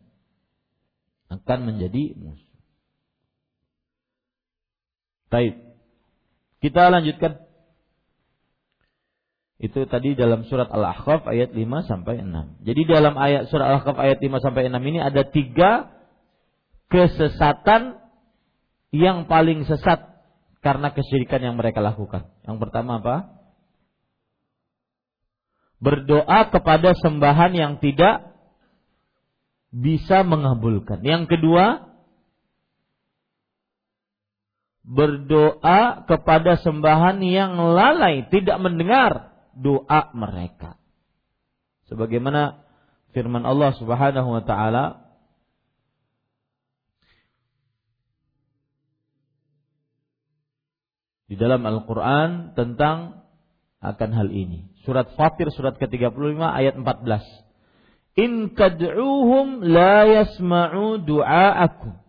Akan 1.28 1.68
menjadi 1.68 2.16
musuh. 2.16 2.48
Baik. 5.28 5.60
Kita 6.64 6.88
lanjutkan. 6.92 7.44
Itu 9.58 9.90
tadi 9.90 10.14
dalam 10.14 10.46
surat 10.46 10.70
Al-Ahqaf 10.70 11.26
ayat 11.26 11.50
5 11.50 11.90
sampai 11.90 12.22
6. 12.22 12.62
Jadi 12.62 12.82
dalam 12.86 13.18
ayat 13.18 13.50
surat 13.50 13.74
Al-Ahqaf 13.74 13.98
ayat 13.98 14.22
5 14.22 14.38
sampai 14.38 14.70
6 14.70 14.78
ini 14.86 15.00
ada 15.02 15.26
tiga 15.26 15.98
kesesatan 16.94 17.98
yang 18.94 19.26
paling 19.26 19.66
sesat 19.68 20.18
karena 20.62 20.94
kesyirikan 20.94 21.42
yang 21.42 21.56
mereka 21.58 21.82
lakukan. 21.82 22.30
Yang 22.46 22.58
pertama 22.64 23.02
apa? 23.02 23.37
Berdoa 25.78 26.50
kepada 26.50 26.98
sembahan 26.98 27.54
yang 27.54 27.74
tidak 27.78 28.34
bisa 29.70 30.26
mengabulkan. 30.26 31.06
Yang 31.06 31.38
kedua, 31.38 31.88
berdoa 34.88 36.08
kepada 36.08 36.56
sembahan 36.64 37.20
yang 37.20 37.60
lalai, 37.60 38.24
tidak 38.32 38.58
mendengar 38.64 39.36
doa 39.52 40.16
mereka. 40.16 40.80
Sebagaimana 41.92 42.64
firman 43.12 43.44
Allah 43.44 43.76
Subhanahu 43.76 44.40
wa 44.40 44.44
taala 44.44 44.86
di 51.28 51.36
dalam 51.36 51.64
Al-Qur'an 51.68 52.56
tentang 52.56 53.27
akan 53.94 54.10
hal 54.12 54.28
ini. 54.34 54.68
Surat 54.88 55.12
Fatir 55.16 55.52
surat 55.54 55.76
ke-35 55.78 56.40
ayat 56.40 56.76
14. 56.80 58.18
In 58.18 58.52
kad'uhum 58.58 59.62
la 59.62 60.08
yasma'u 60.08 61.04
du'aakum. 61.04 62.02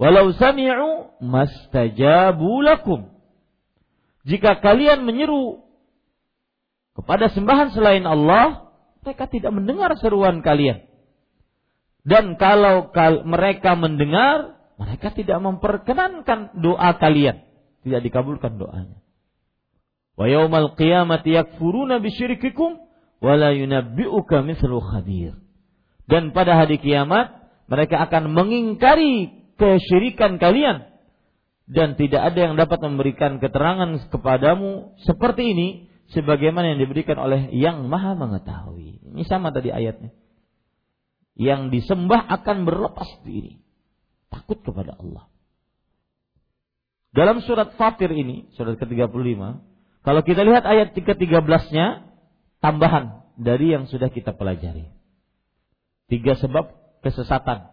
Walau 0.00 0.32
sami'u 0.32 1.18
mastajabu 1.20 2.64
lakum. 2.64 3.12
Jika 4.24 4.60
kalian 4.60 5.04
menyeru 5.04 5.64
kepada 6.96 7.32
sembahan 7.32 7.72
selain 7.72 8.04
Allah, 8.04 8.72
mereka 9.04 9.28
tidak 9.28 9.52
mendengar 9.56 9.92
seruan 10.00 10.44
kalian. 10.44 10.84
Dan 12.04 12.40
kalau 12.40 12.92
mereka 13.28 13.76
mendengar, 13.76 14.56
mereka 14.80 15.12
tidak 15.12 15.36
memperkenankan 15.40 16.56
doa 16.60 16.96
kalian. 16.96 17.44
Tidak 17.84 18.00
dikabulkan 18.00 18.56
doanya. 18.56 19.00
Wa 20.20 20.28
yaumal 20.28 20.76
qiyamati 20.76 21.32
yakfuruna 21.32 21.96
bisyirikikum 22.04 22.76
wa 23.24 23.32
la 23.40 23.56
yunabbi'uka 23.56 24.44
mithlu 24.44 24.84
khabir. 24.84 25.32
Dan 26.04 26.36
pada 26.36 26.60
hari 26.60 26.76
kiamat 26.76 27.40
mereka 27.72 28.04
akan 28.04 28.28
mengingkari 28.36 29.32
kesyirikan 29.56 30.36
kalian 30.36 30.92
dan 31.70 31.96
tidak 31.96 32.34
ada 32.34 32.50
yang 32.50 32.54
dapat 32.60 32.84
memberikan 32.84 33.40
keterangan 33.40 33.96
kepadamu 34.12 34.92
seperti 35.08 35.56
ini 35.56 35.68
sebagaimana 36.12 36.74
yang 36.74 36.84
diberikan 36.84 37.16
oleh 37.16 37.48
yang 37.56 37.88
maha 37.88 38.12
mengetahui. 38.12 39.00
Ini 39.16 39.24
sama 39.24 39.56
tadi 39.56 39.72
ayatnya. 39.72 40.12
Yang 41.38 41.80
disembah 41.80 42.28
akan 42.28 42.68
berlepas 42.68 43.08
diri. 43.24 43.62
Takut 44.28 44.60
kepada 44.60 45.00
Allah. 45.00 45.30
Dalam 47.16 47.40
surat 47.40 47.72
Fatir 47.78 48.12
ini, 48.12 48.52
surat 48.54 48.76
ke-35, 48.76 49.69
Kalau 50.00 50.24
kita 50.24 50.44
lihat 50.48 50.64
ayat 50.64 50.96
ke-13-nya 50.96 52.08
tambahan 52.64 53.20
dari 53.36 53.72
yang 53.72 53.84
sudah 53.88 54.08
kita 54.08 54.32
pelajari. 54.32 54.88
Tiga 56.08 56.36
sebab 56.36 56.72
kesesatan 57.04 57.70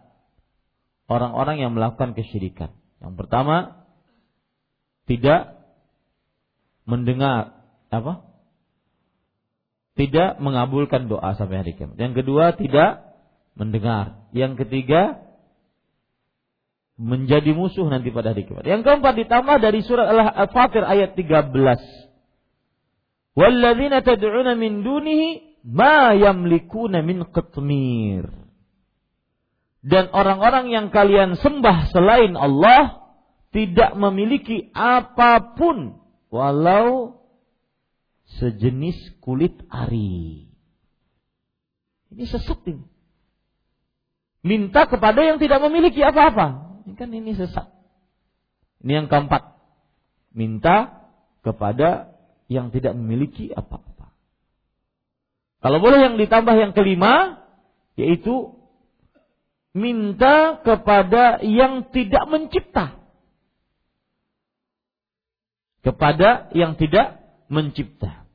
orang-orang 1.08 1.60
yang 1.60 1.72
melakukan 1.72 2.12
kesyirikan. 2.12 2.72
Yang 3.00 3.14
pertama, 3.16 3.84
tidak 5.08 5.56
mendengar 6.84 7.64
apa? 7.88 8.28
Tidak 9.96 10.38
mengabulkan 10.38 11.10
doa 11.10 11.34
sampai 11.34 11.64
hari 11.64 11.72
kiamat. 11.74 11.98
Yang 11.98 12.22
kedua, 12.22 12.54
tidak 12.54 13.18
mendengar. 13.58 14.30
Yang 14.30 14.62
ketiga, 14.62 15.26
menjadi 16.94 17.50
musuh 17.50 17.88
nanti 17.90 18.14
pada 18.14 18.30
hari 18.30 18.46
kiamat. 18.46 18.68
Yang 18.68 18.86
keempat 18.86 19.14
ditambah 19.16 19.56
dari 19.58 19.80
surat 19.82 20.06
Al-Fatir 20.12 20.86
ayat 20.86 21.18
13. 21.18 22.07
Walladzina 23.38 24.02
tad'una 24.02 24.58
min 24.58 24.82
dunihi 24.82 25.62
ma 25.62 26.10
yamlikuna 26.18 27.06
min 27.06 27.22
qitmir. 27.30 28.26
Dan 29.78 30.10
orang-orang 30.10 30.74
yang 30.74 30.90
kalian 30.90 31.38
sembah 31.38 31.94
selain 31.94 32.34
Allah 32.34 33.14
tidak 33.54 33.94
memiliki 33.94 34.74
apa 34.74 35.54
pun 35.54 36.02
walau 36.34 37.22
sejenis 38.42 39.22
kulit 39.22 39.54
ari. 39.70 40.50
Ini 42.10 42.24
sesat 42.26 42.58
ini. 42.66 42.82
Minta 44.42 44.90
kepada 44.90 45.22
yang 45.22 45.38
tidak 45.38 45.62
memiliki 45.62 46.02
apa-apa. 46.02 46.82
Ini 46.90 46.94
kan 46.98 47.10
ini 47.14 47.38
sesat. 47.38 47.70
Ini 48.82 49.04
yang 49.04 49.06
keempat. 49.06 49.54
Minta 50.34 51.06
kepada 51.46 52.17
yang 52.48 52.72
tidak 52.72 52.96
memiliki 52.96 53.52
apa-apa. 53.52 54.10
Kalau 55.60 55.78
boleh 55.84 56.00
yang 56.00 56.16
ditambah 56.16 56.54
yang 56.56 56.72
kelima, 56.72 57.44
yaitu 57.94 58.56
minta 59.76 60.58
kepada 60.64 61.44
yang 61.44 61.92
tidak 61.92 62.24
mencipta. 62.26 62.96
Kepada 65.84 66.48
yang 66.56 66.74
tidak 66.80 67.20
mencipta. 67.52 68.26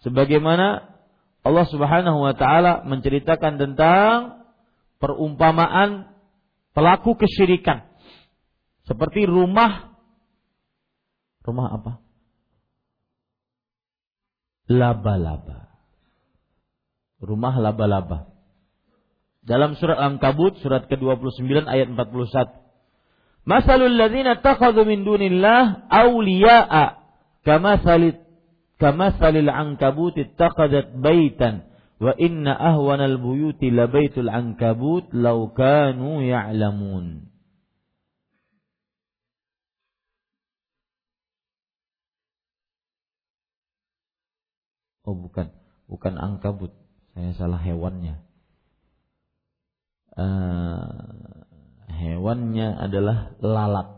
Sebagaimana 0.00 0.96
Allah 1.46 1.66
Subhanahu 1.70 2.26
wa 2.26 2.34
taala 2.34 2.82
menceritakan 2.86 3.58
tentang 3.58 4.42
perumpamaan 4.98 6.10
pelaku 6.74 7.14
kesyirikan. 7.18 7.86
Seperti 8.86 9.26
rumah 9.26 9.98
rumah 11.42 11.74
apa? 11.74 12.05
Laba-laba. 14.66 15.70
Rumah 17.22 17.54
laba-laba. 17.62 18.30
Dalam 19.46 19.78
surat 19.78 19.94
Al-Ankabut 19.96 20.58
surat 20.58 20.90
ke-29 20.90 21.70
ayat 21.70 21.88
41. 21.94 22.66
Masalul 23.46 23.94
ladzina 23.94 24.42
takhadhu 24.42 24.82
min 24.82 25.06
dunillah 25.06 25.86
awliya'a 25.86 26.98
kama 27.46 27.78
salit 27.86 28.18
kama 28.82 29.14
salil 29.22 29.46
ankabut 29.46 30.18
ittakhadhat 30.18 30.98
baitan 30.98 31.64
wa 32.02 32.12
inna 32.18 32.52
ahwanal 32.52 33.16
buyuti 33.22 33.70
labaitul 33.70 34.28
ankabut 34.28 35.08
law 35.14 35.46
kanu 35.54 36.26
ya'lamun. 36.26 37.30
Oh 45.06 45.14
bukan, 45.14 45.54
bukan 45.86 46.18
angkabut. 46.18 46.74
Saya 47.14 47.32
salah 47.38 47.62
hewannya 47.62 48.26
uh, 50.16 51.44
hewannya 51.92 52.68
adalah 52.80 53.36
lalat. 53.38 53.88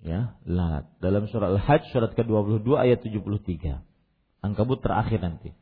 Ya, 0.00 0.40
lalat. 0.48 0.88
Dalam 1.04 1.28
surah 1.28 1.52
Al-Hajj 1.52 1.92
surat 1.92 2.16
ke-22 2.16 2.72
ayat 2.72 3.04
73. 3.04 3.84
Angkabut 4.40 4.80
terakhir 4.80 5.20
nanti. 5.20 5.52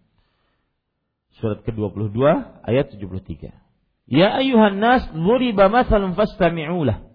Surat 1.42 1.66
ke-22 1.66 2.22
ayat 2.62 2.94
73. 2.94 3.50
Ya 4.08 4.38
ayuhan 4.38 4.78
nas 4.78 5.04
duriba 5.10 5.66
masalun 5.66 6.14
fastami'u 6.14 6.86
lah. 6.86 7.07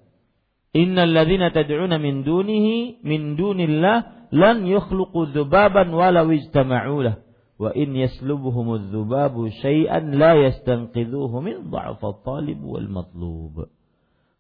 Innal 0.74 1.14
ladzina 1.14 1.54
tad'una 1.54 2.02
min 2.02 2.26
dunihi 2.26 3.06
min 3.06 3.38
dunillah 3.38 4.30
lan 4.34 4.66
yakhluqu 4.66 5.30
dzubaban 5.30 5.94
walau 5.94 6.34
ijtama'u 6.34 6.98
lah 7.06 7.22
wa 7.62 7.70
in 7.78 7.94
yaslubuhum 7.94 8.90
dzubabu 8.90 9.54
syai'an 9.62 10.18
la 10.18 10.34
yastanqidhuhu 10.34 11.46
min 11.46 11.70
dha'fa 11.70 12.26
talib 12.26 12.58
wal 12.66 12.90
matlub. 12.90 13.70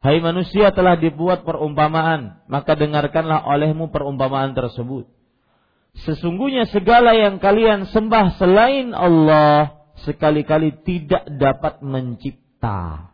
Hai 0.01 0.19
manusia 0.19 0.73
telah 0.73 0.97
dibuat 0.99 1.45
perumpamaan, 1.45 2.43
maka 2.51 2.75
dengarkanlah 2.75 3.47
olehmu 3.47 3.93
perumpamaan 3.93 4.51
tersebut. 4.57 5.07
Sesungguhnya 5.93 6.65
segala 6.73 7.13
yang 7.13 7.37
kalian 7.37 7.85
sembah 7.93 8.41
selain 8.41 8.97
Allah 8.97 9.85
sekali-kali 10.01 10.81
tidak 10.81 11.29
dapat 11.37 11.85
mencipta 11.85 13.13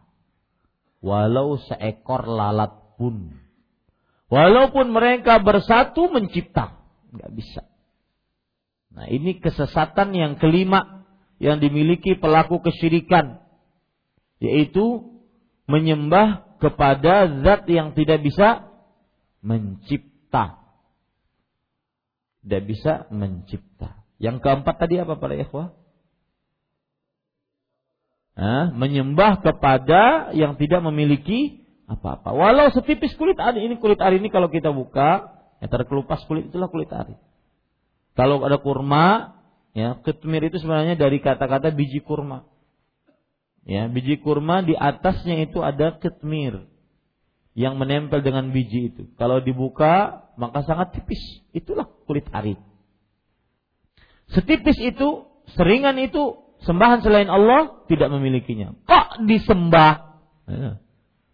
walau 1.04 1.60
seekor 1.60 2.24
lalat 2.24 2.79
pun. 3.00 3.32
Walaupun 4.28 4.92
mereka 4.92 5.40
bersatu 5.40 6.12
mencipta, 6.12 6.76
nggak 7.16 7.32
bisa. 7.32 7.64
Nah, 8.92 9.08
ini 9.08 9.40
kesesatan 9.40 10.12
yang 10.12 10.36
kelima 10.36 11.08
yang 11.40 11.64
dimiliki 11.64 12.20
pelaku 12.20 12.60
kesyirikan 12.60 13.40
yaitu 14.44 15.08
menyembah 15.72 16.58
kepada 16.60 17.28
zat 17.44 17.64
yang 17.72 17.96
tidak 17.96 18.20
bisa 18.24 18.68
mencipta. 19.40 20.60
Tidak 22.44 22.64
bisa 22.68 23.08
mencipta. 23.12 24.04
Yang 24.20 24.44
keempat 24.44 24.76
tadi 24.80 25.00
apa 25.00 25.16
para 25.16 25.36
ikhwah? 25.36 25.76
Menyembah 28.80 29.44
kepada 29.44 30.32
yang 30.32 30.56
tidak 30.56 30.80
memiliki 30.80 31.59
apa-apa. 31.90 32.30
Walau 32.30 32.70
setipis 32.70 33.18
kulit 33.18 33.42
ari 33.42 33.66
ini 33.66 33.82
kulit 33.82 33.98
ari 33.98 34.22
ini 34.22 34.30
kalau 34.30 34.54
kita 34.54 34.70
buka, 34.70 35.34
yang 35.58 35.72
terkelupas 35.74 36.22
kulit 36.30 36.54
itulah 36.54 36.70
kulit 36.70 36.94
ari. 36.94 37.18
Kalau 38.14 38.44
ada 38.46 38.62
kurma, 38.62 39.40
ya, 39.74 39.98
ketmir 40.06 40.46
itu 40.46 40.62
sebenarnya 40.62 41.00
dari 41.00 41.18
kata-kata 41.18 41.74
biji 41.74 42.06
kurma. 42.06 42.46
Ya, 43.66 43.90
biji 43.90 44.22
kurma 44.22 44.62
di 44.62 44.78
atasnya 44.78 45.46
itu 45.46 45.62
ada 45.66 45.98
ketmir 45.98 46.70
yang 47.58 47.76
menempel 47.76 48.22
dengan 48.22 48.54
biji 48.54 48.94
itu. 48.94 49.04
Kalau 49.18 49.42
dibuka, 49.42 50.26
maka 50.40 50.64
sangat 50.64 50.96
tipis. 50.96 51.20
Itulah 51.52 51.90
kulit 52.06 52.28
ari. 52.32 52.56
Setipis 54.30 54.78
itu, 54.78 55.26
seringan 55.58 55.98
itu, 55.98 56.38
sembahan 56.64 57.02
selain 57.02 57.28
Allah 57.28 57.82
tidak 57.90 58.14
memilikinya. 58.14 58.78
Kok 58.86 59.26
disembah? 59.26 60.22
Ya. 60.46 60.72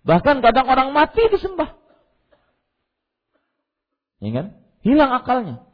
Bahkan 0.05 0.45
kadang 0.45 0.69
orang 0.69 0.93
mati 0.93 1.25
disembah. 1.33 1.73
Ya 4.21 4.29
kan? 4.31 4.45
Hilang 4.85 5.11
akalnya. 5.17 5.65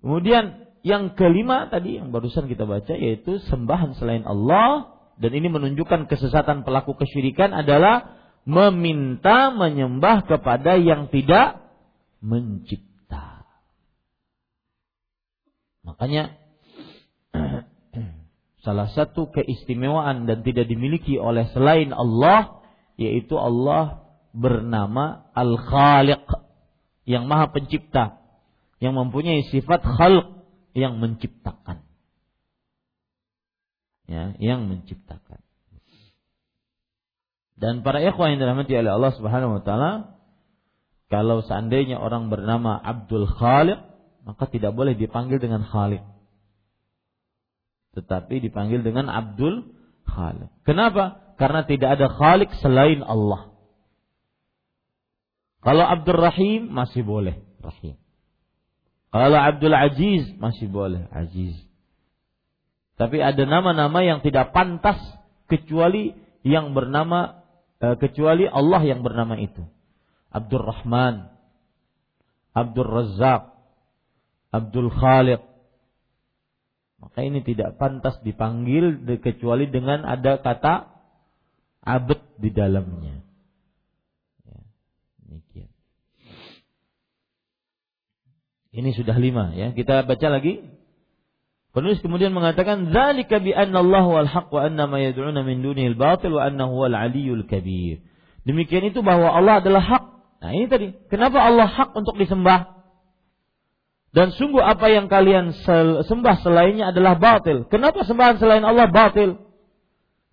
Kemudian 0.00 0.68
yang 0.80 1.12
kelima 1.12 1.68
tadi 1.68 2.00
yang 2.00 2.08
barusan 2.08 2.48
kita 2.48 2.64
baca 2.64 2.96
yaitu 2.96 3.36
sembahan 3.44 3.92
selain 4.00 4.24
Allah 4.24 4.96
dan 5.20 5.34
ini 5.34 5.52
menunjukkan 5.52 6.08
kesesatan 6.08 6.64
pelaku 6.64 6.96
kesyirikan 6.96 7.52
adalah 7.52 8.16
meminta 8.48 9.52
menyembah 9.52 10.24
kepada 10.24 10.80
yang 10.80 11.12
tidak 11.12 11.60
mencipta. 12.24 13.44
Makanya 15.84 16.38
salah 18.62 18.90
satu 18.90 19.30
keistimewaan 19.30 20.26
dan 20.26 20.42
tidak 20.42 20.66
dimiliki 20.66 21.16
oleh 21.16 21.46
selain 21.54 21.94
Allah 21.94 22.62
yaitu 22.98 23.38
Allah 23.38 24.08
bernama 24.34 25.30
Al-Khaliq 25.32 26.26
yang 27.08 27.30
Maha 27.30 27.54
Pencipta 27.54 28.18
yang 28.78 28.94
mempunyai 28.94 29.46
sifat 29.50 29.82
khalq 29.82 30.44
yang 30.74 31.02
menciptakan. 31.02 31.82
Ya, 34.08 34.32
yang 34.40 34.70
menciptakan. 34.70 35.42
Dan 37.58 37.82
para 37.82 37.98
ikhwan 37.98 38.34
yang 38.34 38.40
dirahmati 38.40 38.72
oleh 38.78 38.92
Allah 38.94 39.12
Subhanahu 39.18 39.58
wa 39.58 39.62
taala, 39.66 39.92
kalau 41.10 41.42
seandainya 41.42 41.98
orang 41.98 42.30
bernama 42.30 42.78
Abdul 42.78 43.26
Khaliq, 43.26 43.82
maka 44.22 44.46
tidak 44.46 44.78
boleh 44.78 44.94
dipanggil 44.94 45.42
dengan 45.42 45.66
Khaliq. 45.66 46.04
Tetapi 47.98 48.38
dipanggil 48.38 48.86
dengan 48.86 49.10
Abdul 49.10 49.74
Khaliq. 50.06 50.46
Kenapa? 50.62 51.34
Karena 51.34 51.66
tidak 51.66 51.98
ada 51.98 52.06
Khaliq 52.06 52.50
selain 52.62 53.02
Allah. 53.02 53.50
Kalau 55.58 55.82
Abdul 55.82 56.22
Rahim 56.22 56.70
masih 56.70 57.02
boleh 57.02 57.42
Rahim. 57.58 57.98
Kalau 59.10 59.38
Abdul 59.40 59.74
Aziz 59.74 60.30
masih 60.38 60.70
boleh 60.70 61.10
Aziz. 61.10 61.58
Tapi 62.94 63.18
ada 63.22 63.42
nama-nama 63.46 64.02
yang 64.02 64.22
tidak 64.22 64.54
pantas 64.54 64.98
kecuali 65.50 66.14
yang 66.46 66.76
bernama 66.76 67.42
eh, 67.82 67.96
kecuali 67.98 68.46
Allah 68.46 68.82
yang 68.84 69.02
bernama 69.02 69.38
itu. 69.38 69.66
Abdul 70.28 70.60
Rahman, 70.60 71.32
Abdul 72.52 72.90
Razak, 72.90 73.54
Abdul 74.52 74.92
Khaliq. 74.92 75.40
Maka 76.98 77.22
ini 77.22 77.46
tidak 77.46 77.78
pantas 77.78 78.18
dipanggil 78.26 79.06
kecuali 79.22 79.70
dengan 79.70 80.02
ada 80.02 80.42
kata 80.42 80.90
abad 81.86 82.20
di 82.38 82.50
dalamnya. 82.50 83.18
Ini 88.78 88.94
sudah 88.94 89.18
lima 89.18 89.50
ya. 89.58 89.74
Kita 89.74 90.06
baca 90.06 90.28
lagi. 90.30 90.62
Penulis 91.74 91.98
kemudian 91.98 92.30
mengatakan 92.30 92.94
zalika 92.94 93.42
bi 93.42 93.50
anna 93.50 93.82
Allah 93.82 94.04
wal 94.06 94.30
haq 94.30 94.48
wa 94.54 94.62
anna 94.62 94.86
ma 94.86 95.02
yad'una 95.02 95.42
min 95.42 95.60
dunihi 95.66 95.98
al-batil 95.98 96.38
wa 96.38 96.46
annahu 96.46 96.86
wal 96.86 96.94
aliyyul 96.94 97.44
kabir. 97.50 98.02
Demikian 98.46 98.86
itu 98.88 99.02
bahwa 99.02 99.34
Allah 99.34 99.60
adalah 99.60 99.82
hak. 99.82 100.04
Nah, 100.38 100.50
ini 100.54 100.66
tadi. 100.70 100.86
Kenapa 101.10 101.42
Allah 101.42 101.66
hak 101.66 101.92
untuk 101.98 102.14
disembah? 102.16 102.77
Dan 104.18 104.34
sungguh 104.34 104.58
apa 104.58 104.90
yang 104.90 105.06
kalian 105.06 105.54
sembah 106.02 106.36
selainnya 106.42 106.90
adalah 106.90 107.14
batil. 107.14 107.70
Kenapa 107.70 108.02
sembahan 108.02 108.42
selain 108.42 108.66
Allah 108.66 108.90
batil? 108.90 109.38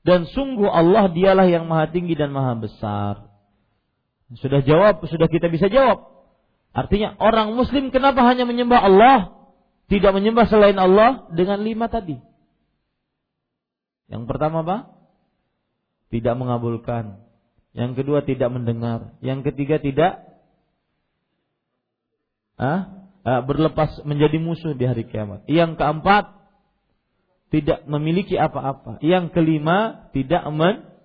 Dan 0.01 0.25
sungguh 0.25 0.65
Allah 0.65 1.05
dialah 1.13 1.45
yang 1.45 1.69
maha 1.69 1.93
tinggi 1.93 2.17
dan 2.17 2.33
maha 2.33 2.57
besar. 2.57 3.29
Sudah 4.41 4.65
jawab, 4.65 5.05
sudah 5.05 5.29
kita 5.29 5.53
bisa 5.53 5.69
jawab. 5.69 6.01
Artinya 6.73 7.13
orang 7.21 7.53
muslim 7.53 7.93
kenapa 7.93 8.25
hanya 8.25 8.49
menyembah 8.49 8.81
Allah? 8.89 9.19
Tidak 9.85 10.09
menyembah 10.17 10.49
selain 10.49 10.81
Allah 10.81 11.29
dengan 11.29 11.61
lima 11.61 11.85
tadi. 11.85 12.17
Yang 14.09 14.25
pertama 14.25 14.65
apa? 14.65 14.97
Tidak 16.09 16.33
mengabulkan. 16.33 17.21
Yang 17.77 18.01
kedua 18.01 18.25
tidak 18.25 18.49
mendengar. 18.49 19.13
Yang 19.21 19.53
ketiga 19.53 19.77
tidak 19.77 20.25
ah, 22.57 23.04
berlepas 23.25 24.05
menjadi 24.05 24.37
musuh 24.37 24.77
di 24.77 24.85
hari 24.85 25.09
kiamat. 25.09 25.49
Yang 25.49 25.81
keempat 25.81 26.29
tidak 27.49 27.83
memiliki 27.89 28.37
apa-apa. 28.37 29.01
Yang 29.01 29.33
kelima 29.33 30.09
tidak 30.13 30.45
men 30.53 30.95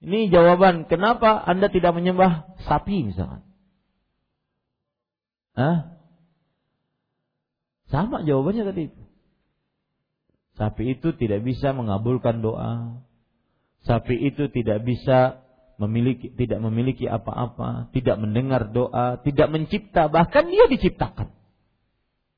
ini 0.00 0.32
jawaban 0.32 0.88
kenapa 0.88 1.36
Anda 1.44 1.68
tidak 1.68 1.92
menyembah 1.92 2.56
sapi 2.64 3.12
misalkan. 3.12 3.44
Hah? 5.52 6.00
Sama 7.92 8.24
jawabannya 8.24 8.64
tadi. 8.64 8.84
Sapi 10.56 10.96
itu 10.96 11.12
tidak 11.20 11.44
bisa 11.44 11.76
mengabulkan 11.76 12.40
doa. 12.40 13.04
Sapi 13.84 14.16
itu 14.24 14.48
tidak 14.48 14.88
bisa 14.88 15.44
memiliki 15.80 16.28
tidak 16.36 16.60
memiliki 16.60 17.08
apa-apa, 17.08 17.88
tidak 17.96 18.20
mendengar 18.20 18.68
doa, 18.68 19.16
tidak 19.24 19.48
mencipta, 19.48 20.12
bahkan 20.12 20.44
dia 20.52 20.68
diciptakan. 20.68 21.32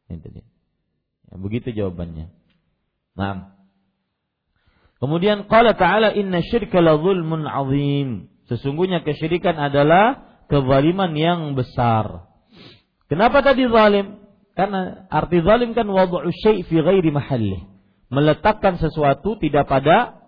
Itu. 0.06 0.28
Ya, 0.30 1.34
begitu 1.34 1.74
jawabannya. 1.74 2.30
Nah, 3.18 3.52
Kemudian 5.02 5.50
qala 5.50 5.74
ta'ala 5.74 6.14
inna 6.14 6.38
syirka 6.46 6.78
la 6.78 6.94
zulmun 6.94 7.42
azim. 7.42 8.30
Sesungguhnya 8.46 9.02
kesyirikan 9.02 9.58
adalah 9.58 10.38
kezaliman 10.46 11.10
yang 11.18 11.58
besar. 11.58 12.30
Kenapa 13.10 13.42
tadi 13.42 13.66
zalim? 13.66 14.22
Karena 14.54 15.10
arti 15.10 15.42
zalim 15.42 15.74
kan 15.74 15.90
wad'u 15.90 16.30
syai' 16.30 16.62
fi 16.62 16.76
ghairi 16.78 17.10
mahalli. 17.10 17.66
Meletakkan 18.14 18.78
sesuatu 18.78 19.34
tidak 19.42 19.66
pada 19.66 20.22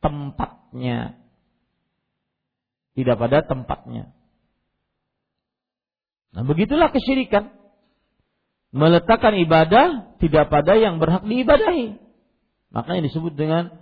tempatnya. 0.00 1.20
Tidak 2.96 3.16
pada 3.20 3.44
tempatnya. 3.44 4.16
Nah, 6.32 6.42
begitulah 6.48 6.88
kesyirikan. 6.88 7.52
Meletakkan 8.72 9.36
ibadah 9.40 10.16
tidak 10.20 10.48
pada 10.48 10.76
yang 10.76 11.00
berhak 11.00 11.24
diibadahi. 11.24 11.96
Makanya 12.72 13.08
disebut 13.08 13.36
dengan 13.36 13.72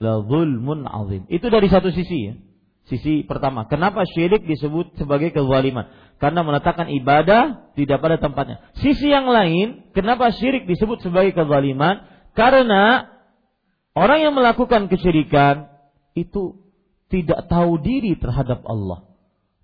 la 0.00 0.24
zulmun 0.24 0.88
azim. 0.88 1.28
Itu 1.28 1.52
dari 1.52 1.68
satu 1.68 1.92
sisi 1.92 2.32
ya. 2.32 2.34
Sisi 2.88 3.20
pertama, 3.28 3.68
kenapa 3.68 4.08
syirik 4.08 4.48
disebut 4.48 4.96
sebagai 4.96 5.28
kezaliman? 5.36 5.92
Karena 6.16 6.40
meletakkan 6.40 6.88
ibadah 6.88 7.68
tidak 7.76 8.00
pada 8.00 8.16
tempatnya. 8.16 8.64
Sisi 8.80 9.12
yang 9.12 9.28
lain, 9.28 9.92
kenapa 9.92 10.32
syirik 10.32 10.64
disebut 10.64 11.04
sebagai 11.04 11.36
kezaliman? 11.36 12.08
Karena 12.32 13.12
orang 13.92 14.24
yang 14.24 14.32
melakukan 14.32 14.88
kesyirikan 14.88 15.68
itu 16.16 16.67
tidak 17.08 17.48
tahu 17.48 17.80
diri 17.80 18.16
terhadap 18.16 18.64
Allah. 18.68 19.04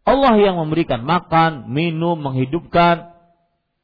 Allah 0.04 0.34
yang 0.36 0.60
memberikan 0.60 1.00
makan, 1.00 1.72
minum, 1.72 2.20
menghidupkan, 2.20 3.16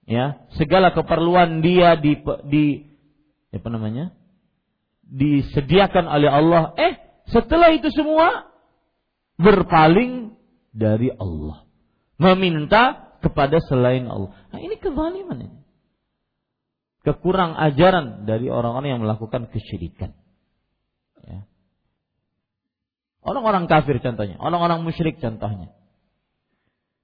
ya 0.05 0.45
segala 0.59 0.93
keperluan 0.93 1.65
dia 1.65 1.97
di, 1.97 2.21
di 2.49 2.65
apa 3.55 3.69
namanya 3.73 4.13
disediakan 5.11 6.07
oleh 6.07 6.31
Allah. 6.31 6.63
Eh, 6.77 6.95
setelah 7.29 7.73
itu 7.75 7.89
semua 7.91 8.53
berpaling 9.41 10.37
dari 10.71 11.11
Allah. 11.17 11.67
Meminta 12.21 13.17
kepada 13.25 13.59
selain 13.65 14.07
Allah. 14.07 14.33
Nah, 14.53 14.61
ini 14.61 14.77
kezaliman 14.77 15.39
ini. 15.41 15.59
Kekurang 17.01 17.57
ajaran 17.57 18.29
dari 18.29 18.53
orang-orang 18.53 18.93
yang 18.93 19.03
melakukan 19.03 19.49
kesyirikan. 19.49 20.13
Orang-orang 23.21 23.69
kafir 23.69 24.01
contohnya, 24.01 24.41
orang-orang 24.41 24.81
musyrik 24.81 25.21
contohnya. 25.21 25.73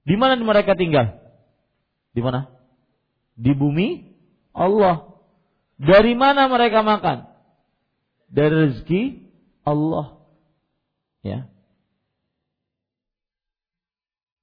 Di 0.07 0.15
mana 0.17 0.39
mereka 0.39 0.73
tinggal? 0.73 1.21
Di 2.15 2.21
mana? 2.25 2.49
Di 3.37 3.53
bumi 3.53 4.17
Allah. 4.55 5.13
Dari 5.77 6.17
mana 6.17 6.49
mereka 6.49 6.81
makan? 6.81 7.37
dari 8.27 8.53
rezeki 8.67 9.03
Allah. 9.63 10.19
Ya. 11.23 11.47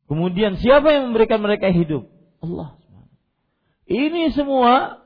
Kemudian 0.04 0.60
siapa 0.60 0.92
yang 0.92 1.12
memberikan 1.12 1.40
mereka 1.40 1.72
hidup? 1.72 2.08
Allah. 2.44 2.76
Ini 3.84 4.32
semua 4.32 5.00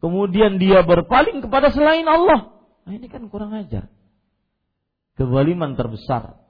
kemudian 0.00 0.56
dia 0.60 0.84
berpaling 0.84 1.44
kepada 1.44 1.72
selain 1.72 2.04
Allah. 2.08 2.52
Nah, 2.84 2.92
ini 2.96 3.08
kan 3.08 3.28
kurang 3.28 3.52
ajar. 3.56 3.88
Kezaliman 5.16 5.76
terbesar 5.76 6.40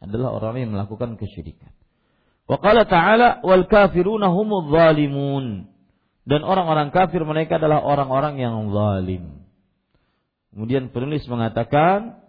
adalah 0.00 0.36
orang 0.36 0.60
yang 0.60 0.70
melakukan 0.72 1.20
kesyirikan. 1.20 1.72
Wa 2.46 2.62
qala 2.62 2.86
ta'ala 2.86 3.42
wal 3.42 3.66
kafiruna 3.66 4.32
zalimun. 4.72 5.72
Dan 6.26 6.42
orang-orang 6.42 6.90
kafir 6.90 7.22
mereka 7.22 7.62
adalah 7.62 7.86
orang-orang 7.86 8.42
yang 8.42 8.54
zalim. 8.74 9.46
Kemudian 10.50 10.90
penulis 10.90 11.22
mengatakan 11.30 12.26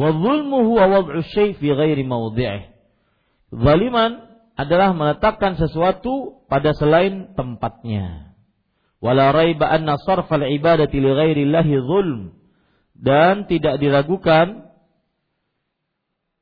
Wa 0.00 0.16
zulmu 0.16 0.64
huwa 0.64 0.84
wad'u 0.88 1.20
syai' 1.28 1.52
fi 1.60 1.68
ghairi 1.76 2.08
mawdhi'ih. 2.08 2.72
Zaliman 3.52 4.30
adalah 4.56 4.96
meletakkan 4.96 5.60
sesuatu 5.60 6.44
pada 6.48 6.72
selain 6.72 7.36
tempatnya. 7.36 8.29
Wala 9.00 9.32
raiba 9.32 9.68
anna 9.72 9.96
sarfal 9.96 10.44
ibadati 10.44 11.00
li 11.00 11.10
ghairi 11.10 11.48
llahi 11.48 11.74
zulm. 11.80 12.36
Dan 12.92 13.48
tidak 13.48 13.80
diragukan 13.80 14.70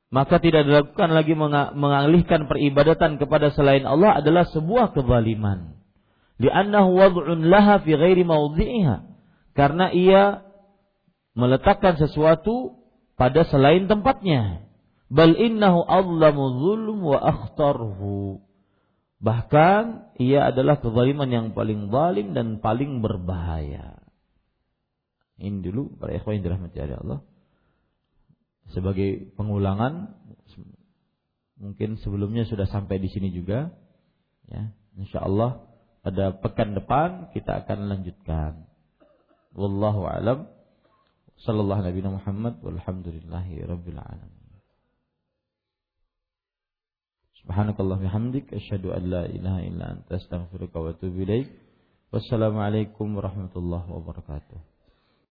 maka 0.08 0.40
tidak 0.40 0.64
diragukan 0.64 1.12
lagi 1.12 1.36
mengalihkan 1.76 2.48
peribadatan 2.48 3.20
kepada 3.20 3.52
selain 3.52 3.84
Allah 3.84 4.16
adalah 4.16 4.48
sebuah 4.48 4.96
kezaliman. 4.96 5.76
Li'annahu 6.40 6.96
wad'un 6.96 7.44
laha 7.44 7.84
fi 7.84 7.92
ghairi 7.92 8.24
karena 9.52 9.92
ia 9.92 10.48
meletakkan 11.36 12.00
sesuatu 12.00 12.80
pada 13.20 13.44
selain 13.52 13.84
tempatnya. 13.84 14.64
Bal 15.12 15.36
innahu 15.36 15.84
azlamu 15.84 16.44
zulm 16.56 16.98
wa 17.04 17.18
akhtarhu 17.20 18.44
bahkan 19.18 20.10
ia 20.18 20.50
adalah 20.50 20.78
kezaliman 20.78 21.26
yang 21.30 21.46
paling 21.50 21.90
zalim 21.90 22.34
dan 22.34 22.62
paling 22.62 23.02
berbahaya 23.02 23.98
ini 25.38 25.62
dulu 25.62 25.98
para 25.98 26.14
ikhwan 26.14 26.38
yang 26.38 26.44
dirahmati 26.46 26.78
Allah 26.82 27.22
sebagai 28.70 29.34
pengulangan 29.34 30.14
mungkin 31.58 31.98
sebelumnya 31.98 32.46
sudah 32.46 32.70
sampai 32.70 33.02
di 33.02 33.10
sini 33.10 33.34
juga 33.34 33.74
ya 34.46 34.70
insyaallah 34.94 35.68
pada 36.08 36.32
pekan 36.40 36.72
depan 36.72 37.28
kita 37.36 37.60
akan 37.64 37.92
lanjutkan. 37.92 38.64
Wallahu 39.52 40.06
alam. 40.06 40.48
Sallallahu 41.38 41.84
Nabi 41.86 42.00
Muhammad 42.02 42.58
walhamdulillahi 42.64 43.62
rabbil 43.68 44.00
alamin. 44.00 44.37
Subhanakallah 47.48 47.96
bihamdik 47.96 48.52
asyhadu 48.52 48.92
an 48.92 49.08
la 49.08 49.24
ilaha 49.24 49.64
illa 49.64 49.84
anta 49.96 50.20
astaghfiruka 50.20 50.84
wa 50.84 50.92
atubu 50.92 51.24
ilaik. 51.24 51.48
Wassalamualaikum 52.12 53.16
warahmatullahi 53.16 53.88
wabarakatuh. 53.88 54.77